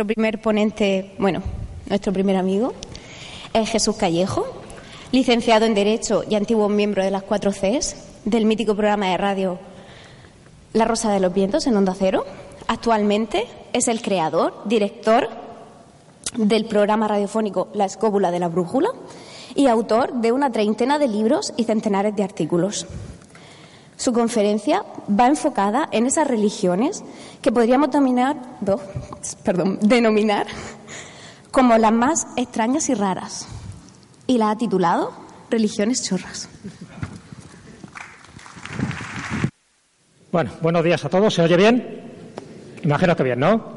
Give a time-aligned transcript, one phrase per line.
[0.00, 1.42] Nuestro primer ponente, bueno,
[1.86, 2.72] nuestro primer amigo,
[3.52, 4.46] es Jesús Callejo,
[5.12, 9.58] licenciado en Derecho y antiguo miembro de las cuatro Cs del mítico programa de radio
[10.72, 12.24] La Rosa de los Vientos en Onda Cero.
[12.66, 15.28] Actualmente es el creador, director
[16.34, 18.88] del programa radiofónico La Escóbula de la Brújula
[19.54, 22.86] y autor de una treintena de libros y centenares de artículos.
[24.00, 27.04] Su conferencia va enfocada en esas religiones
[27.42, 28.34] que podríamos dominar,
[29.44, 30.46] perdón, denominar
[31.50, 33.46] como las más extrañas y raras.
[34.26, 35.12] Y la ha titulado
[35.50, 36.48] Religiones chorras.
[40.32, 41.34] Bueno, buenos días a todos.
[41.34, 42.00] ¿Se oye bien?
[42.82, 43.74] Imagino que bien, ¿no?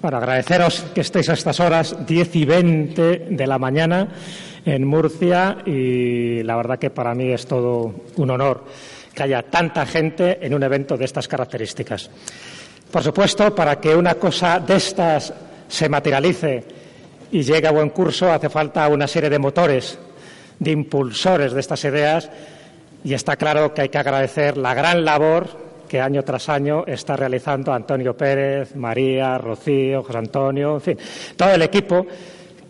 [0.00, 4.06] Bueno, agradeceros que estéis a estas horas, 10 y 20 de la mañana,
[4.64, 8.64] en Murcia y la verdad que para mí es todo un honor
[9.18, 12.08] que haya tanta gente en un evento de estas características.
[12.88, 15.34] Por supuesto, para que una cosa de estas
[15.66, 16.64] se materialice
[17.32, 19.98] y llegue a buen curso, hace falta una serie de motores,
[20.60, 22.30] de impulsores de estas ideas
[23.02, 25.48] y está claro que hay que agradecer la gran labor
[25.88, 30.98] que año tras año está realizando Antonio Pérez, María, Rocío, José Antonio, en fin,
[31.36, 32.06] todo el equipo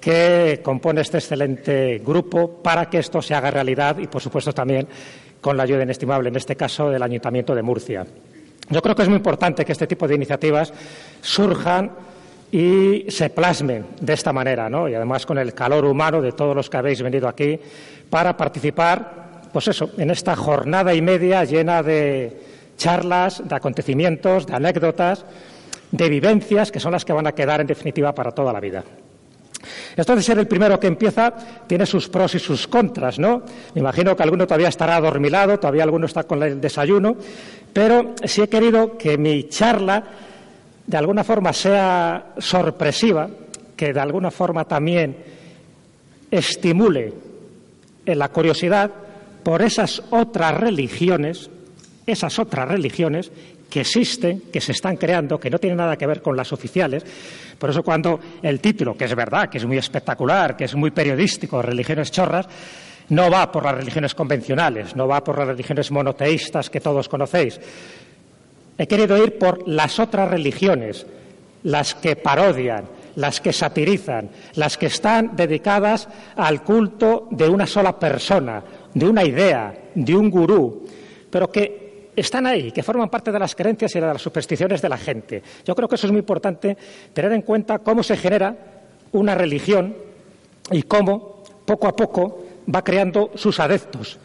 [0.00, 4.88] que compone este excelente grupo para que esto se haga realidad y, por supuesto, también
[5.40, 8.06] con la ayuda inestimable, en este caso, del Ayuntamiento de Murcia.
[8.70, 10.72] Yo creo que es muy importante que este tipo de iniciativas
[11.20, 11.90] surjan
[12.50, 14.88] y se plasmen de esta manera, ¿no?
[14.88, 17.58] Y además con el calor humano de todos los que habéis venido aquí
[18.08, 22.40] para participar, pues eso, en esta jornada y media llena de
[22.76, 25.24] charlas, de acontecimientos, de anécdotas,
[25.90, 28.84] de vivencias que son las que van a quedar en definitiva para toda la vida.
[29.96, 31.34] Esto de ser el primero que empieza
[31.66, 33.42] tiene sus pros y sus contras, ¿no?
[33.74, 37.16] Me imagino que alguno todavía estará adormilado, todavía alguno está con el desayuno,
[37.72, 40.04] pero sí he querido que mi charla
[40.86, 43.28] de alguna forma sea sorpresiva,
[43.76, 45.16] que de alguna forma también
[46.30, 47.12] estimule
[48.06, 48.90] la curiosidad
[49.42, 51.50] por esas otras religiones
[52.12, 53.30] esas otras religiones
[53.68, 57.04] que existen, que se están creando, que no tienen nada que ver con las oficiales.
[57.58, 60.90] Por eso cuando el título, que es verdad, que es muy espectacular, que es muy
[60.90, 62.46] periodístico, religiones chorras,
[63.08, 67.60] no va por las religiones convencionales, no va por las religiones monoteístas que todos conocéis.
[68.76, 71.06] He querido ir por las otras religiones,
[71.64, 72.84] las que parodian,
[73.16, 78.62] las que satirizan, las que están dedicadas al culto de una sola persona,
[78.94, 80.86] de una idea, de un gurú,
[81.28, 81.87] pero que
[82.20, 85.42] están ahí, que forman parte de las creencias y de las supersticiones de la gente.
[85.64, 86.76] Yo creo que eso es muy importante,
[87.12, 88.56] tener en cuenta cómo se genera
[89.12, 89.96] una religión
[90.70, 94.18] y cómo, poco a poco, va creando sus adeptos.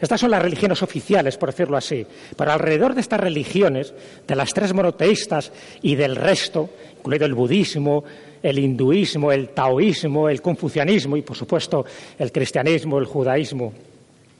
[0.00, 2.06] Estas son las religiones oficiales, por decirlo así.
[2.36, 3.92] Pero alrededor de estas religiones,
[4.26, 5.50] de las tres monoteístas
[5.82, 8.04] y del resto, incluido el budismo,
[8.40, 11.84] el hinduismo, el taoísmo, el confucianismo y, por supuesto,
[12.16, 13.72] el cristianismo, el judaísmo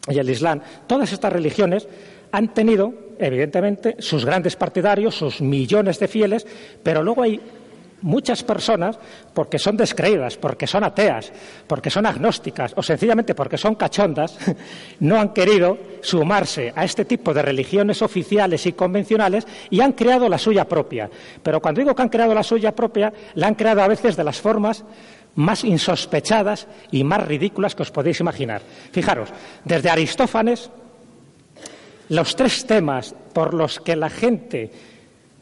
[0.09, 1.87] y el islam, todas estas religiones
[2.33, 6.47] han tenido, evidentemente, sus grandes partidarios, sus millones de fieles,
[6.83, 7.41] pero luego hay
[8.03, 8.99] muchas personas,
[9.35, 11.33] porque son descreídas, porque son ateas,
[11.67, 14.39] porque son agnósticas o sencillamente porque son cachondas,
[15.01, 20.29] no han querido sumarse a este tipo de religiones oficiales y convencionales y han creado
[20.29, 21.11] la suya propia.
[21.43, 24.25] Pero cuando digo que han creado la suya propia, la han creado a veces de
[24.25, 24.85] las formas
[25.35, 28.61] más insospechadas y más ridículas que os podéis imaginar.
[28.93, 29.29] Fijaros,
[29.65, 30.71] desde Aristófanes
[32.09, 34.71] los tres temas por los que la gente,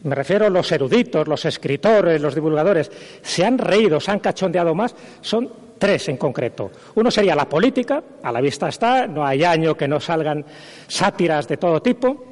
[0.02, 2.90] me refiero a los eruditos, los escritores, los divulgadores,
[3.22, 6.70] se han reído, se han cachondeado más, son tres en concreto.
[6.94, 10.44] Uno sería la política, a la vista está, no hay año que no salgan
[10.88, 12.26] sátiras de todo tipo.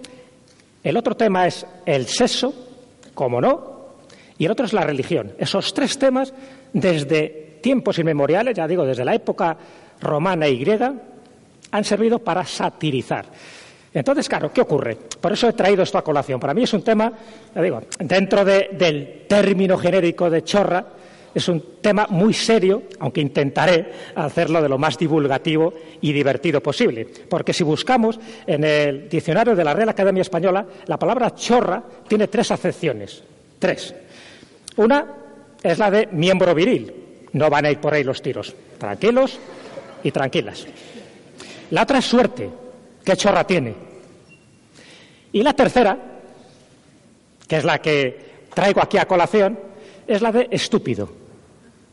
[0.82, 2.52] El otro tema es el sexo,
[3.14, 3.75] como no,
[4.37, 5.32] y el otro es la religión.
[5.38, 6.34] Esos tres temas,
[6.72, 9.56] desde tiempos inmemoriales, ya digo, desde la época
[10.00, 10.94] romana y griega,
[11.70, 13.26] han servido para satirizar.
[13.94, 14.96] Entonces, claro, ¿qué ocurre?
[15.20, 16.41] Por eso he traído esto a colación.
[16.41, 17.12] Para mí es un tema,
[17.55, 20.85] ya digo, dentro del término genérico de chorra,
[21.32, 27.06] es un tema muy serio, aunque intentaré hacerlo de lo más divulgativo y divertido posible.
[27.29, 32.26] Porque si buscamos en el diccionario de la Real Academia Española, la palabra chorra tiene
[32.26, 33.23] tres acepciones.
[33.61, 33.94] Tres.
[34.76, 35.06] Una
[35.62, 36.93] es la de miembro viril.
[37.32, 38.55] No van a ir por ahí los tiros.
[38.79, 39.38] Tranquilos
[40.02, 40.67] y tranquilas.
[41.70, 42.63] La otra es suerte
[43.04, 43.74] ¿Qué chorra tiene?
[45.32, 45.98] Y la tercera,
[47.46, 49.58] que es la que traigo aquí a colación,
[50.06, 51.10] es la de estúpido.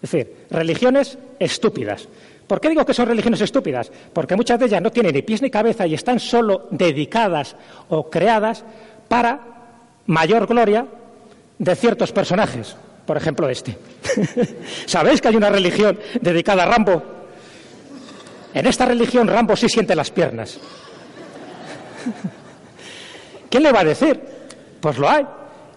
[0.01, 2.07] Es decir, religiones estúpidas.
[2.47, 3.91] ¿Por qué digo que son religiones estúpidas?
[4.13, 7.55] Porque muchas de ellas no tienen ni pies ni cabeza y están solo dedicadas
[7.89, 8.63] o creadas
[9.07, 9.39] para
[10.07, 10.85] mayor gloria
[11.57, 12.75] de ciertos personajes.
[13.05, 13.77] por ejemplo este.
[14.85, 17.03] ¿Sabéis que hay una religión dedicada a Rambo?
[18.53, 20.59] En esta religión Rambo sí siente las piernas.
[23.50, 24.19] ¿Quién le va a decir?
[24.80, 25.25] Pues lo hay.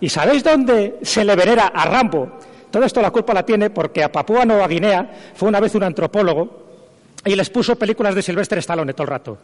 [0.00, 2.38] ¿Y sabéis dónde se le venera a Rambo?
[2.70, 5.84] Todo esto la culpa la tiene porque a Papúa Nueva Guinea fue una vez un
[5.84, 6.64] antropólogo
[7.24, 9.38] y les puso películas de Silvestre Stallone todo el rato.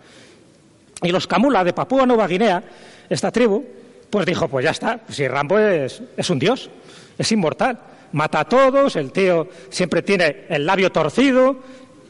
[1.03, 2.62] Y los Kamula de Papúa Nueva Guinea,
[3.09, 3.65] esta tribu,
[4.11, 6.69] pues dijo, pues ya está, si Rambo es un dios,
[7.17, 7.79] es inmortal,
[8.12, 11.56] mata a todos, el tío siempre tiene el labio torcido,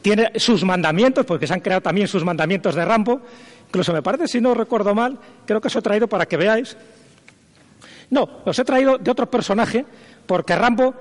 [0.01, 3.21] tiene sus mandamientos, porque se han creado también sus mandamientos de Rambo,
[3.71, 6.75] incluso me parece, si no recuerdo mal, creo que os he traído para que veáis.
[8.09, 9.85] No, os he traído de otro personaje,
[10.27, 10.93] porque Rambo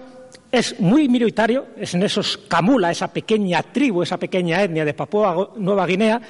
[0.53, 5.51] es muy minoritario, es en esos Kamula, esa pequeña tribu, esa pequeña etnia de Papúa
[5.57, 6.21] Nueva Guinea,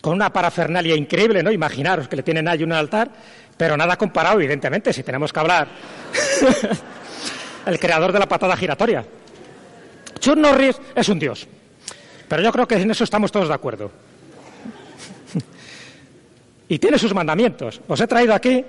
[0.00, 1.52] con una parafernalia increíble, ¿no?
[1.52, 3.10] Imaginaros que le tienen ahí un altar,
[3.58, 5.68] pero nada comparado, evidentemente, si tenemos que hablar.
[7.66, 9.04] el creador de la patada giratoria.
[10.18, 11.46] Chuck Norris es un dios,
[12.26, 13.90] pero yo creo que en eso estamos todos de acuerdo.
[16.68, 17.80] y tiene sus mandamientos.
[17.88, 18.64] Os he traído aquí,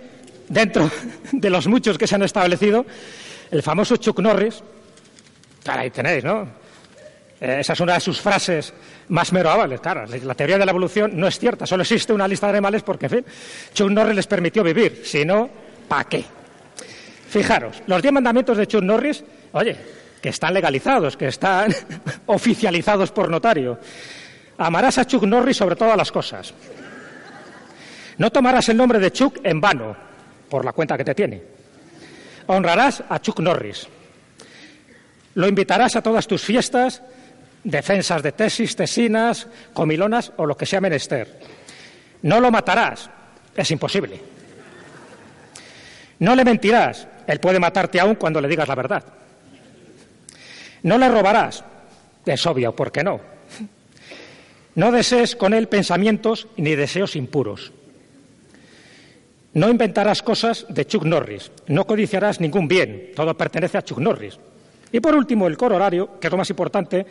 [0.47, 0.89] dentro
[1.31, 2.85] de los muchos que se han establecido,
[3.51, 4.63] el famoso Chuck Norris.
[5.65, 6.47] Ahí tenéis, ¿no?
[7.39, 8.73] Eh, esa es una de sus frases
[9.09, 9.79] más meroables.
[9.79, 12.83] Claro, la teoría de la evolución no es cierta, solo existe una lista de animales
[12.83, 13.25] porque, en fin,
[13.73, 15.01] Chuck Norris les permitió vivir.
[15.03, 15.49] Si no,
[15.87, 16.25] ¿para qué?
[17.29, 19.75] Fijaros, los diez mandamientos de Chuck Norris, oye,
[20.21, 21.73] que están legalizados, que están
[22.25, 23.77] oficializados por notario.
[24.57, 26.53] Amarás a Chuck Norris sobre todas las cosas.
[28.17, 29.95] No tomarás el nombre de Chuck en vano,
[30.49, 31.43] por la cuenta que te tiene.
[32.47, 33.87] Honrarás a Chuck Norris.
[35.35, 37.03] Lo invitarás a todas tus fiestas,
[37.63, 41.39] defensas de tesis, tesinas, comilonas o lo que sea menester.
[42.23, 43.09] No lo matarás.
[43.55, 44.19] Es imposible.
[46.19, 47.07] No le mentirás.
[47.27, 49.03] Él puede matarte aún cuando le digas la verdad.
[50.83, 51.63] No le robarás.
[52.25, 53.36] Es obvio, ¿por qué no?
[54.77, 57.73] No desees con él pensamientos ni deseos impuros.
[59.53, 61.51] No inventarás cosas de Chuck Norris.
[61.65, 63.11] No codiciarás ningún bien.
[63.15, 64.37] Todo pertenece a Chuck Norris.
[64.91, 67.07] Y por último, el horario, que es lo más importante,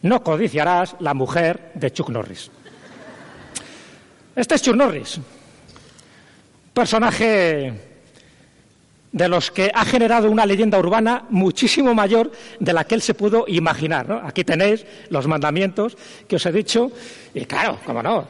[0.00, 2.50] no codiciarás la mujer de Chuck Norris.
[4.34, 5.20] Este es Chuck Norris,
[6.72, 7.93] personaje
[9.14, 13.14] de los que ha generado una leyenda urbana muchísimo mayor de la que él se
[13.14, 14.22] pudo imaginar.
[14.24, 15.96] Aquí tenéis los mandamientos
[16.26, 16.90] que os he dicho,
[17.32, 18.26] y claro, cómo no,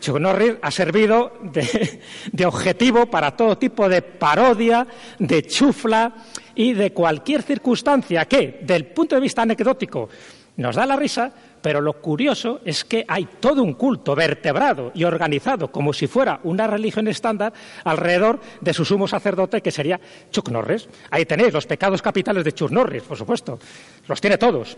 [0.00, 0.18] Chuck
[0.62, 2.00] ha servido de,
[2.32, 4.86] de, objetivo para todo tipo de parodia,
[5.18, 6.12] de chufla
[6.54, 10.08] y de cualquier circunstancia que, del punto de vista anecdótico,
[10.56, 11.30] nos da la risa,
[11.64, 16.38] pero lo curioso es que hay todo un culto vertebrado y organizado como si fuera
[16.42, 17.54] una religión estándar
[17.84, 19.98] alrededor de su sumo sacerdote que sería
[20.30, 20.86] Chuck Norris.
[21.10, 23.58] Ahí tenéis los pecados capitales de Chuck Norris, por supuesto.
[24.06, 24.76] Los tiene todos.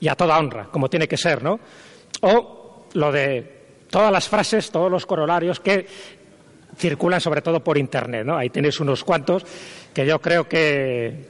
[0.00, 1.60] Y a toda honra, como tiene que ser, ¿no?
[2.22, 5.86] O lo de todas las frases, todos los corolarios que
[6.76, 8.36] circulan sobre todo por Internet, ¿no?
[8.36, 9.46] Ahí tenéis unos cuantos
[9.94, 11.28] que yo creo que,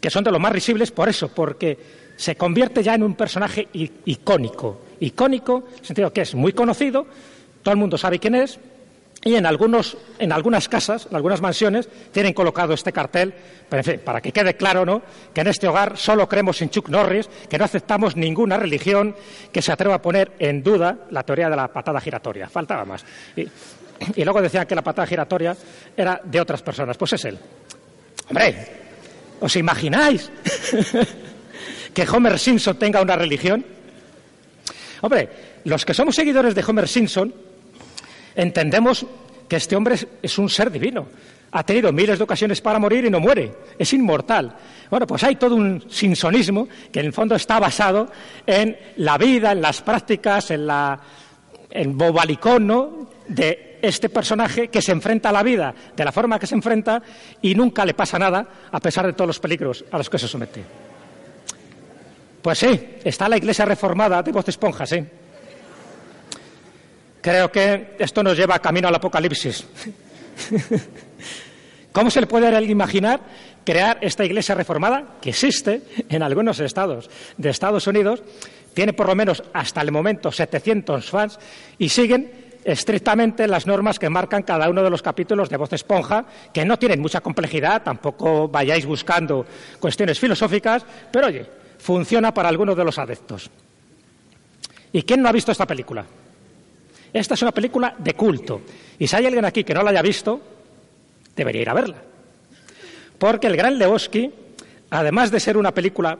[0.00, 3.68] que son de los más risibles por eso, porque se convierte ya en un personaje
[3.72, 4.80] icónico.
[5.00, 7.06] Icónico, en el sentido que es muy conocido,
[7.62, 8.58] todo el mundo sabe quién es,
[9.24, 13.32] y en, algunos, en algunas casas, en algunas mansiones, tienen colocado este cartel,
[13.70, 15.00] en fin, para que quede claro, ¿no?,
[15.32, 19.16] que en este hogar solo creemos en Chuck Norris, que no aceptamos ninguna religión
[19.50, 22.50] que se atreva a poner en duda la teoría de la patada giratoria.
[22.50, 23.02] Faltaba más.
[23.34, 23.48] Y,
[24.14, 25.56] y luego decían que la patada giratoria
[25.96, 26.98] era de otras personas.
[26.98, 27.38] Pues es él.
[28.28, 28.66] Hombre,
[29.40, 30.30] ¿os imagináis?
[31.94, 33.64] que Homer Simpson tenga una religión?
[35.00, 35.28] Hombre,
[35.64, 37.32] los que somos seguidores de Homer Simpson
[38.34, 39.06] entendemos
[39.48, 41.06] que este hombre es un ser divino.
[41.52, 43.52] Ha tenido miles de ocasiones para morir y no muere.
[43.78, 44.56] Es inmortal.
[44.90, 48.10] Bueno, pues hay todo un simpsonismo que en el fondo está basado
[48.44, 50.98] en la vida, en las prácticas, en la
[51.70, 56.46] en bobalicón de este personaje que se enfrenta a la vida de la forma que
[56.46, 57.02] se enfrenta
[57.42, 60.28] y nunca le pasa nada a pesar de todos los peligros a los que se
[60.28, 60.64] somete.
[62.44, 65.02] Pues sí, está la iglesia reformada de voz esponjas, ¿sí?
[67.22, 69.64] Creo que esto nos lleva camino al apocalipsis.
[71.92, 73.20] ¿Cómo se le puede imaginar
[73.64, 77.08] crear esta iglesia reformada que existe en algunos estados
[77.38, 78.22] de Estados Unidos?
[78.74, 81.38] Tiene por lo menos hasta el momento 700 fans
[81.78, 82.30] y siguen
[82.62, 86.78] estrictamente las normas que marcan cada uno de los capítulos de Voz Esponja, que no
[86.78, 89.46] tienen mucha complejidad, tampoco vayáis buscando
[89.80, 93.50] cuestiones filosóficas, pero oye, funciona para algunos de los adeptos.
[94.90, 96.06] ¿Y quién no ha visto esta película?
[97.12, 98.62] Esta es una película de culto.
[98.98, 100.40] Y si hay alguien aquí que no la haya visto,
[101.36, 101.96] debería ir a verla.
[103.18, 104.32] Porque El Gran Lebowski,
[104.88, 106.18] además de ser una película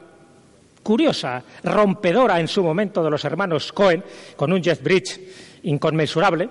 [0.83, 4.03] curiosa, rompedora en su momento de los hermanos Cohen,
[4.35, 5.19] con un Jeff Bridge
[5.63, 6.47] inconmensurable,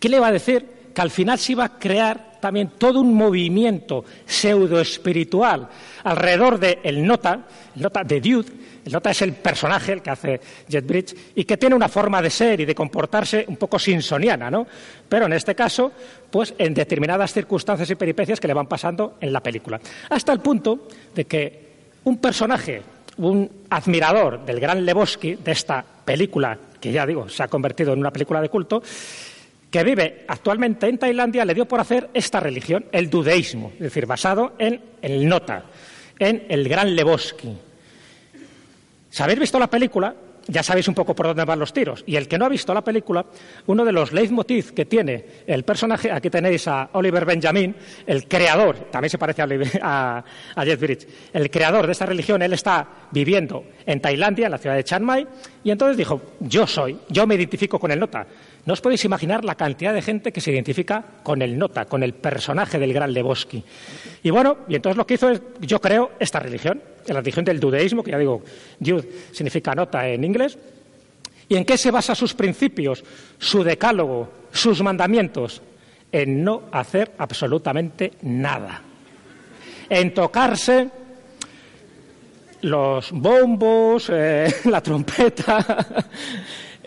[0.00, 0.90] ¿qué le va a decir?
[0.92, 5.68] Que al final se iba a crear también todo un movimiento pseudo-espiritual
[6.04, 8.52] alrededor de el Nota, el Nota de Dude,
[8.84, 12.22] el Nota es el personaje, el que hace Jet Bridge, y que tiene una forma
[12.22, 14.66] de ser y de comportarse un poco sinsoniana, ¿no?
[15.08, 15.92] Pero en este caso,
[16.30, 19.80] pues en determinadas circunstancias y peripecias que le van pasando en la película.
[20.08, 21.70] Hasta el punto de que
[22.04, 22.82] un personaje
[23.20, 27.98] un admirador del gran Lebowski, de esta película, que ya digo, se ha convertido en
[27.98, 28.82] una película de culto,
[29.70, 34.06] que vive actualmente en Tailandia, le dio por hacer esta religión, el dudeísmo, es decir,
[34.06, 35.64] basado en el Nota,
[36.18, 37.56] en el gran Lebowski.
[39.08, 40.14] Si habéis visto la película,
[40.46, 42.02] ya sabéis un poco por dónde van los tiros.
[42.06, 43.24] Y el que no ha visto la película,
[43.66, 47.74] uno de los leitmotiv que tiene el personaje, aquí tenéis a Oliver Benjamin,
[48.06, 49.46] el creador, también se parece a,
[50.56, 54.58] a, Jeff Bridge, el creador de esta religión, él está viviendo en Tailandia, en la
[54.58, 55.26] ciudad de Chiang Mai,
[55.62, 58.26] y entonces dijo, yo soy, yo me identifico con el nota.
[58.66, 62.02] No os podéis imaginar la cantidad de gente que se identifica con el nota, con
[62.02, 63.64] el personaje del gran Lebowski.
[64.22, 66.80] Y bueno, y entonces lo que hizo es, yo creo, esta religión
[67.14, 68.42] la religión del dudeísmo, que ya digo,
[68.78, 70.58] Yud significa nota en inglés.
[71.48, 73.02] ¿Y en qué se basa sus principios,
[73.38, 75.62] su decálogo, sus mandamientos?
[76.12, 78.82] En no hacer absolutamente nada.
[79.88, 80.88] En tocarse
[82.62, 85.86] los bombos, eh, la trompeta,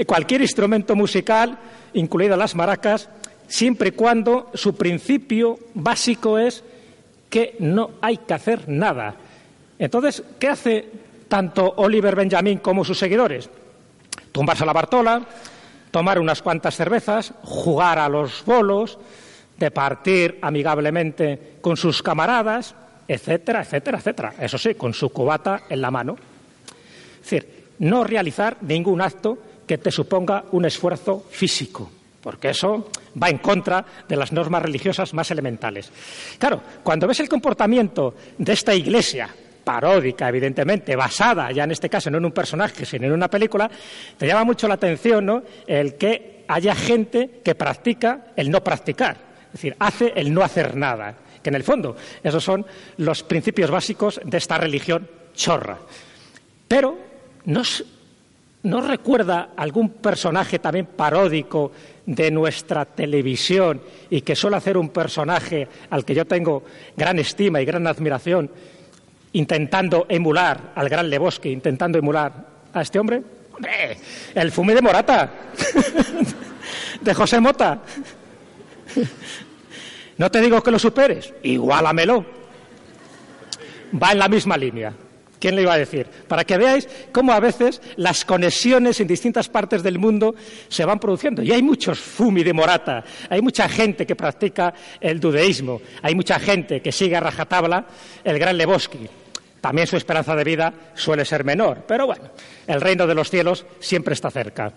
[0.08, 1.58] cualquier instrumento musical,
[1.94, 3.10] incluidas las maracas,
[3.48, 6.64] siempre y cuando su principio básico es
[7.30, 9.16] que no hay que hacer nada.
[9.78, 10.90] Entonces, ¿qué hace
[11.28, 13.50] tanto Oliver Benjamin como sus seguidores?
[14.32, 15.26] Tumbarse a la Bartola,
[15.92, 18.98] tomar unas cuantas cervezas, jugar a los bolos,
[19.58, 22.76] departir amigablemente con sus camaradas,
[23.08, 24.34] etcétera, etcétera, etcétera.
[24.40, 26.16] Eso sí, con su cubata en la mano.
[27.16, 31.90] Es decir, no realizar ningún acto que te suponga un esfuerzo físico,
[32.22, 32.90] porque eso
[33.22, 35.92] va en contra de las normas religiosas más elementales.
[36.38, 39.30] Claro, cuando ves el comportamiento de esta iglesia
[39.64, 43.70] paródica, evidentemente, basada ya en este caso no en un personaje, sino en una película,
[44.18, 45.44] te llama mucho la atención ¿no?
[45.66, 49.18] el que haya gente que practica el no practicar,
[49.48, 52.66] es decir, hace el no hacer nada, que en el fondo esos son
[52.98, 55.78] los principios básicos de esta religión chorra.
[56.68, 56.98] Pero
[57.46, 57.64] ¿no
[58.82, 61.72] recuerda algún personaje también paródico
[62.06, 66.64] de nuestra televisión y que suele hacer un personaje al que yo tengo
[66.96, 68.50] gran estima y gran admiración
[69.34, 72.32] intentando emular al gran Lebowski, intentando emular
[72.74, 73.22] a este hombre?
[73.54, 73.98] ¡Hombre!
[74.34, 75.32] El fume de Morata,
[77.02, 77.82] de José Mota.
[80.16, 82.24] No te digo que lo superes, igualamelo.
[84.02, 84.94] Va en la misma línea.
[85.44, 86.08] ¿Quién le iba a decir?
[86.26, 90.36] Para que veáis cómo a veces las conexiones en distintas partes del mundo
[90.70, 91.44] se van produciendo.
[91.44, 96.40] Y hay muchos fumi de morata, hay mucha gente que practica el dudeísmo, hay mucha
[96.40, 97.86] gente que sigue a rajatabla
[98.24, 99.00] el gran Lebowski.
[99.60, 102.30] También su esperanza de vida suele ser menor, pero bueno,
[102.66, 104.72] el reino de los cielos siempre está cerca.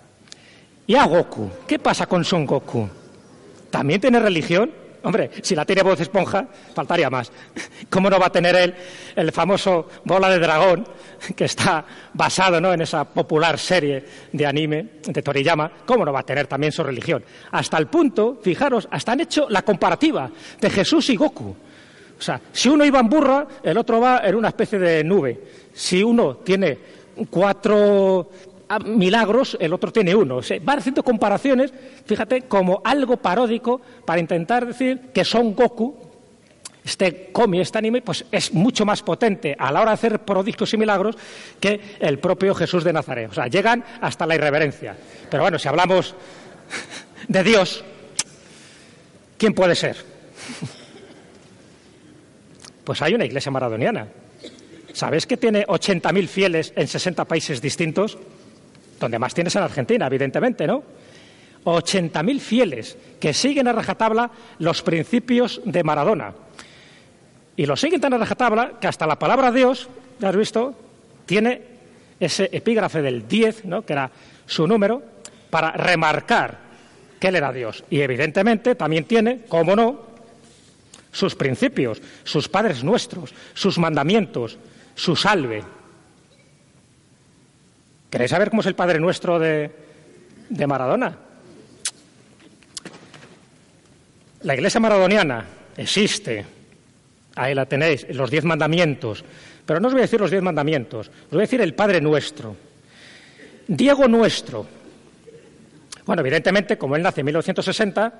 [0.85, 1.49] ¿Y a Goku?
[1.68, 2.88] ¿Qué pasa con Son Goku?
[3.70, 4.73] ¿También tiene religión?
[5.02, 7.30] Hombre, si la tiene voz esponja, faltaría más.
[7.90, 8.74] ¿Cómo no va a tener él
[9.14, 10.86] el famoso Bola de Dragón,
[11.34, 12.72] que está basado ¿no?
[12.72, 15.70] en esa popular serie de anime de Toriyama?
[15.84, 17.24] ¿Cómo no va a tener también su religión?
[17.52, 21.56] Hasta el punto, fijaros, hasta han hecho la comparativa de Jesús y Goku.
[22.18, 25.40] O sea, si uno iba en burra, el otro va en una especie de nube.
[25.74, 26.78] Si uno tiene
[27.30, 28.30] cuatro
[28.85, 30.37] milagros, el otro tiene uno.
[30.37, 31.73] O sea, van haciendo comparaciones,
[32.04, 35.96] fíjate, como algo paródico para intentar decir que Son Goku,
[36.85, 40.73] este cómic, este anime, pues es mucho más potente a la hora de hacer prodigios
[40.73, 41.16] y milagros
[41.58, 43.30] que el propio Jesús de Nazaret.
[43.30, 44.96] O sea, llegan hasta la irreverencia.
[45.28, 46.14] Pero bueno, si hablamos
[47.26, 47.85] de Dios,
[49.37, 49.96] ¿quién puede ser?
[52.85, 54.06] Pues hay una iglesia maradoniana.
[54.92, 58.16] ¿Sabes que tiene 80.000 fieles en 60 países distintos?
[58.98, 60.82] Donde más tienes en Argentina, evidentemente, ¿no?
[61.64, 66.32] 80.000 fieles que siguen a rajatabla los principios de Maradona.
[67.56, 69.88] Y lo siguen tan a rajatabla que hasta la palabra Dios,
[70.20, 70.74] ya has visto,
[71.26, 71.62] tiene
[72.20, 73.84] ese epígrafe del 10, ¿no?
[73.84, 74.10] que era
[74.46, 75.02] su número,
[75.50, 76.58] para remarcar
[77.18, 77.82] que él era Dios.
[77.90, 80.00] Y evidentemente también tiene, como no,
[81.10, 84.58] sus principios, sus padres nuestros, sus mandamientos,
[84.94, 85.64] su salve.
[88.16, 89.70] ¿Queréis saber cómo es el Padre Nuestro de,
[90.49, 91.14] de Maradona?
[94.40, 95.44] La Iglesia maradoniana
[95.76, 96.46] existe,
[97.35, 99.23] Ahí la tenéis, los diez mandamientos.
[99.66, 102.00] Pero no os voy a decir los diez mandamientos, os voy a decir el Padre
[102.00, 102.56] Nuestro.
[103.68, 104.66] Diego Nuestro.
[106.06, 108.12] Bueno, evidentemente, como él nace en 1960,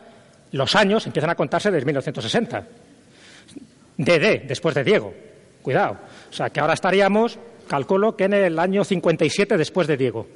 [0.53, 2.67] los años empiezan a contarse desde 1960.
[3.97, 5.15] DD, después de Diego.
[5.63, 5.97] Cuidado.
[6.29, 10.27] O sea, que ahora estaríamos, calculo que en el año 57 después de Diego.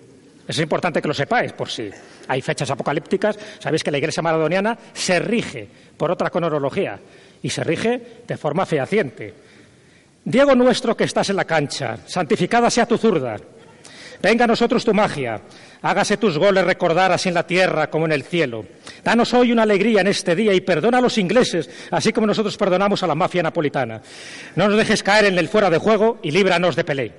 [0.47, 1.91] Es importante que lo sepáis, por si
[2.27, 3.39] hay fechas apocalípticas.
[3.59, 6.99] Sabéis que la Iglesia maradoniana se rige por otra cronología
[7.43, 9.35] y se rige de forma fehaciente.
[10.25, 13.37] Diego nuestro que estás en la cancha, santificada sea tu zurda.
[14.23, 15.41] Venga a nosotros tu magia,
[15.81, 18.67] hágase tus goles recordar así en la tierra como en el cielo.
[19.03, 22.57] Danos hoy una alegría en este día y perdona a los ingleses, así como nosotros
[22.59, 24.03] perdonamos a la mafia napolitana.
[24.57, 27.13] No nos dejes caer en el fuera de juego y líbranos de Pelé.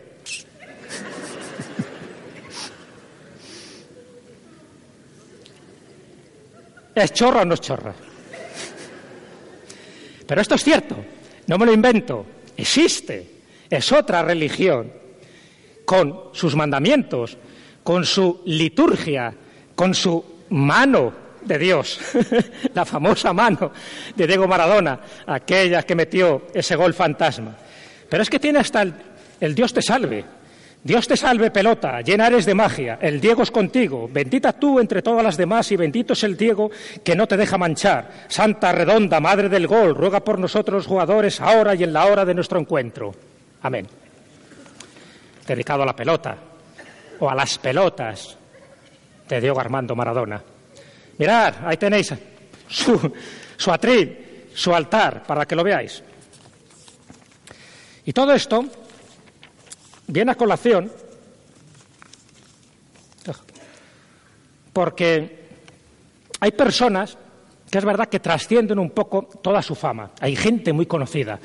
[6.93, 7.95] ¿Es chorra o no es chorra?
[10.27, 10.97] Pero esto es cierto,
[11.47, 13.27] no me lo invento, existe,
[13.69, 15.00] es otra religión,
[15.91, 17.37] con sus mandamientos,
[17.83, 19.33] con su liturgia,
[19.75, 21.99] con su mano de Dios,
[22.73, 23.73] la famosa mano
[24.15, 27.57] de Diego Maradona, aquella que metió ese gol fantasma.
[28.07, 28.93] Pero es que tiene hasta el,
[29.41, 30.23] el Dios te salve,
[30.81, 35.01] Dios te salve, pelota, llena eres de magia, el Diego es contigo, bendita tú entre
[35.01, 36.71] todas las demás y bendito es el Diego
[37.03, 38.27] que no te deja manchar.
[38.29, 42.33] Santa redonda, madre del gol, ruega por nosotros jugadores ahora y en la hora de
[42.33, 43.13] nuestro encuentro.
[43.61, 44.00] Amén.
[45.51, 46.37] Dedicado a la pelota
[47.19, 48.37] o a las pelotas
[49.27, 50.41] de Diego Armando Maradona.
[51.17, 52.13] Mirad, ahí tenéis
[52.69, 53.13] su,
[53.57, 56.01] su atril, su altar, para que lo veáis.
[58.05, 58.63] Y todo esto
[60.07, 60.89] viene a colación
[64.71, 65.49] porque
[66.39, 67.17] hay personas
[67.69, 70.11] que es verdad que trascienden un poco toda su fama.
[70.21, 71.37] Hay gente muy conocida,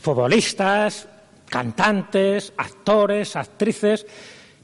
[0.00, 1.06] futbolistas,
[1.48, 4.06] cantantes, actores, actrices,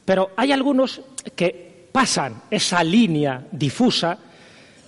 [0.04, 1.00] pero hay algunos
[1.36, 4.18] que pasan esa línea difusa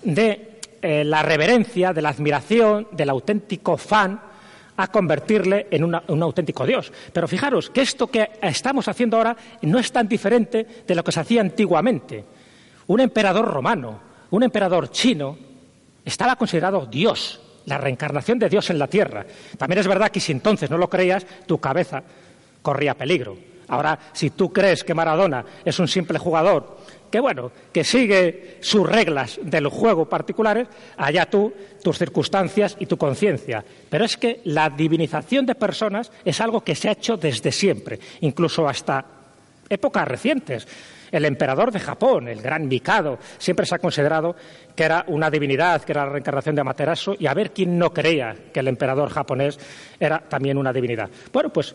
[0.02, 4.20] de eh, la reverencia, de la admiración, del auténtico fan
[4.76, 6.92] a convertirle en un auténtico Dios.
[7.12, 11.12] Pero fijaros que esto que estamos haciendo ahora no es tan diferente de lo que
[11.12, 12.24] se hacía antiguamente.
[12.88, 15.38] Un emperador romano, un emperador chino,
[16.04, 19.24] estaba considerado Dios, la reencarnación de Dios en la tierra.
[19.56, 22.02] También es verdad que si entonces no lo creías, tu cabeza
[22.62, 23.36] corría peligro.
[23.68, 26.76] Ahora, si tú crees que Maradona es un simple jugador
[27.14, 32.96] que bueno, que sigue sus reglas del juego particulares, allá tú, tus circunstancias y tu
[32.96, 33.64] conciencia.
[33.88, 38.00] Pero es que la divinización de personas es algo que se ha hecho desde siempre,
[38.22, 39.04] incluso hasta
[39.68, 40.66] épocas recientes.
[41.14, 44.34] El emperador de Japón, el gran Mikado, siempre se ha considerado
[44.74, 47.90] que era una divinidad, que era la reencarnación de Amaterasu, y a ver quién no
[47.90, 49.56] creía que el emperador japonés
[50.00, 51.08] era también una divinidad.
[51.32, 51.72] Bueno, pues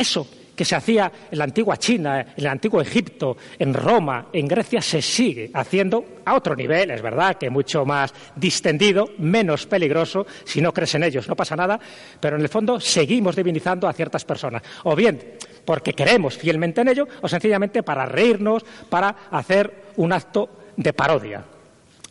[0.00, 0.26] eso
[0.60, 4.82] que se hacía en la antigua China, en el antiguo Egipto, en Roma, en Grecia,
[4.82, 10.60] se sigue haciendo a otro nivel, es verdad que mucho más distendido, menos peligroso, si
[10.60, 11.80] no crees en ellos no pasa nada,
[12.20, 14.62] pero en el fondo seguimos divinizando a ciertas personas.
[14.84, 15.18] O bien
[15.64, 21.42] porque creemos fielmente en ello, o sencillamente para reírnos, para hacer un acto de parodia.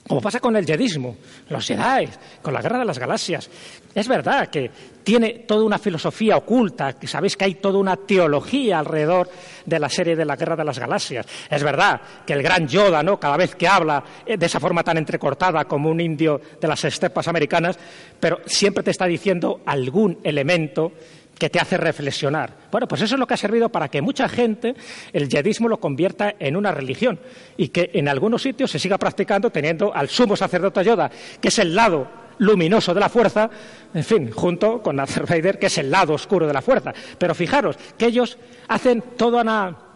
[0.07, 1.17] Como pasa con el yedismo,
[1.49, 2.09] los Jedi,
[2.41, 3.47] con la guerra de las galaxias.
[3.93, 4.69] Es verdad que
[5.03, 9.29] tiene toda una filosofía oculta, que sabéis que hay toda una teología alrededor
[9.65, 11.25] de la serie de la guerra de las galaxias.
[11.49, 13.19] Es verdad que el gran Yoda, ¿no?
[13.19, 16.83] cada vez que habla eh, de esa forma tan entrecortada como un indio de las
[16.85, 17.79] estepas americanas,
[18.19, 20.91] pero siempre te está diciendo algún elemento
[21.39, 22.53] que te hace reflexionar.
[22.69, 24.75] Bueno, pues eso es lo que ha servido para que mucha gente
[25.13, 27.19] el yedismo lo convierta en una religión
[27.57, 31.09] y que en algunos sitios se siga practicando teniendo al sumo sacerdote Yoda,
[31.41, 33.49] que es el lado luminoso de la fuerza,
[33.93, 36.93] en fin, junto con Darth Vader, que es el lado oscuro de la fuerza.
[37.17, 39.88] Pero fijaros que ellos hacen toda una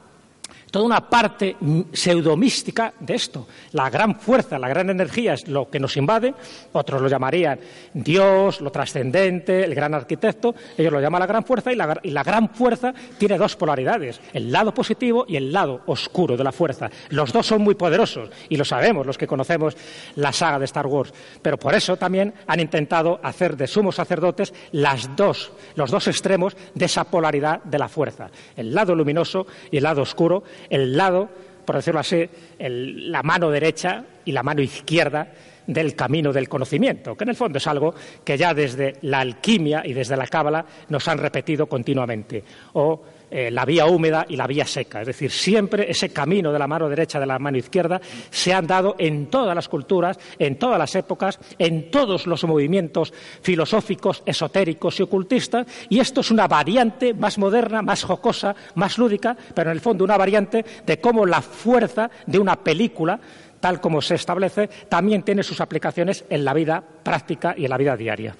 [0.73, 1.55] toda una parte
[1.93, 3.45] pseudomística de esto.
[3.73, 6.33] La gran fuerza, la gran energía es lo que nos invade,
[6.71, 7.59] otros lo llamarían
[7.93, 12.49] Dios, lo trascendente, el gran arquitecto, ellos lo llaman la gran fuerza y la, gran
[12.49, 16.89] fuerza tiene dos polaridades, el lado positivo y el lado oscuro de la fuerza.
[17.09, 19.77] Los dos son muy poderosos y lo sabemos los que conocemos
[20.15, 24.51] la saga de Star Wars, pero por eso también han intentado hacer de sumos sacerdotes
[24.71, 30.01] los dos extremos de esa polaridad de la fuerza, el lado luminoso y el lado
[30.01, 31.29] oscuro, el lado,
[31.65, 35.27] por decirlo así, la mano derecha y la mano izquierda
[35.67, 39.81] del camino del conocimiento, que en el fondo es algo que ya desde la alquimia
[39.85, 42.43] y desde la cábala nos han repetido continuamente.
[42.73, 43.01] O
[43.35, 45.01] eh, la vía húmeda y la vía seca.
[45.01, 48.67] Es decir, siempre ese camino de la mano derecha de la mano izquierda se han
[48.67, 54.99] dado en todas las culturas, en todas las épocas, en todos los movimientos filosóficos, esotéricos
[54.99, 59.77] y ocultistas, y esto es una variante más moderna, más jocosa, más lúdica, pero en
[59.77, 63.19] el fondo una variante de cómo la fuerza de una película
[63.59, 67.77] tal como se establece, también tiene sus aplicaciones en la vida práctica y en la
[67.77, 68.35] vida diaria.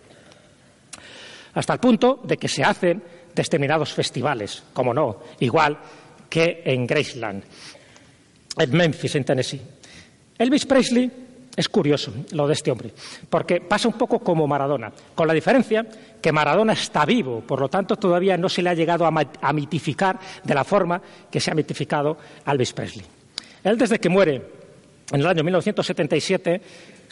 [1.54, 3.02] Hasta el punto de que se hacen
[3.36, 5.78] determinados festivales, como no, igual
[6.30, 7.44] que en Graceland,
[8.58, 9.62] en Memphis, en Tennessee.
[10.38, 11.12] Elvis Presley
[11.56, 12.92] es curioso lo de este hombre,
[13.30, 15.86] porque pasa un poco como Maradona, con la diferencia
[16.22, 20.20] que Maradona está vivo, por lo tanto todavía no se le ha llegado a, mitificar
[20.44, 23.06] de la forma que se ha mitificado a Elvis Presley.
[23.64, 24.42] Él desde que muere
[25.12, 26.62] en el año 1977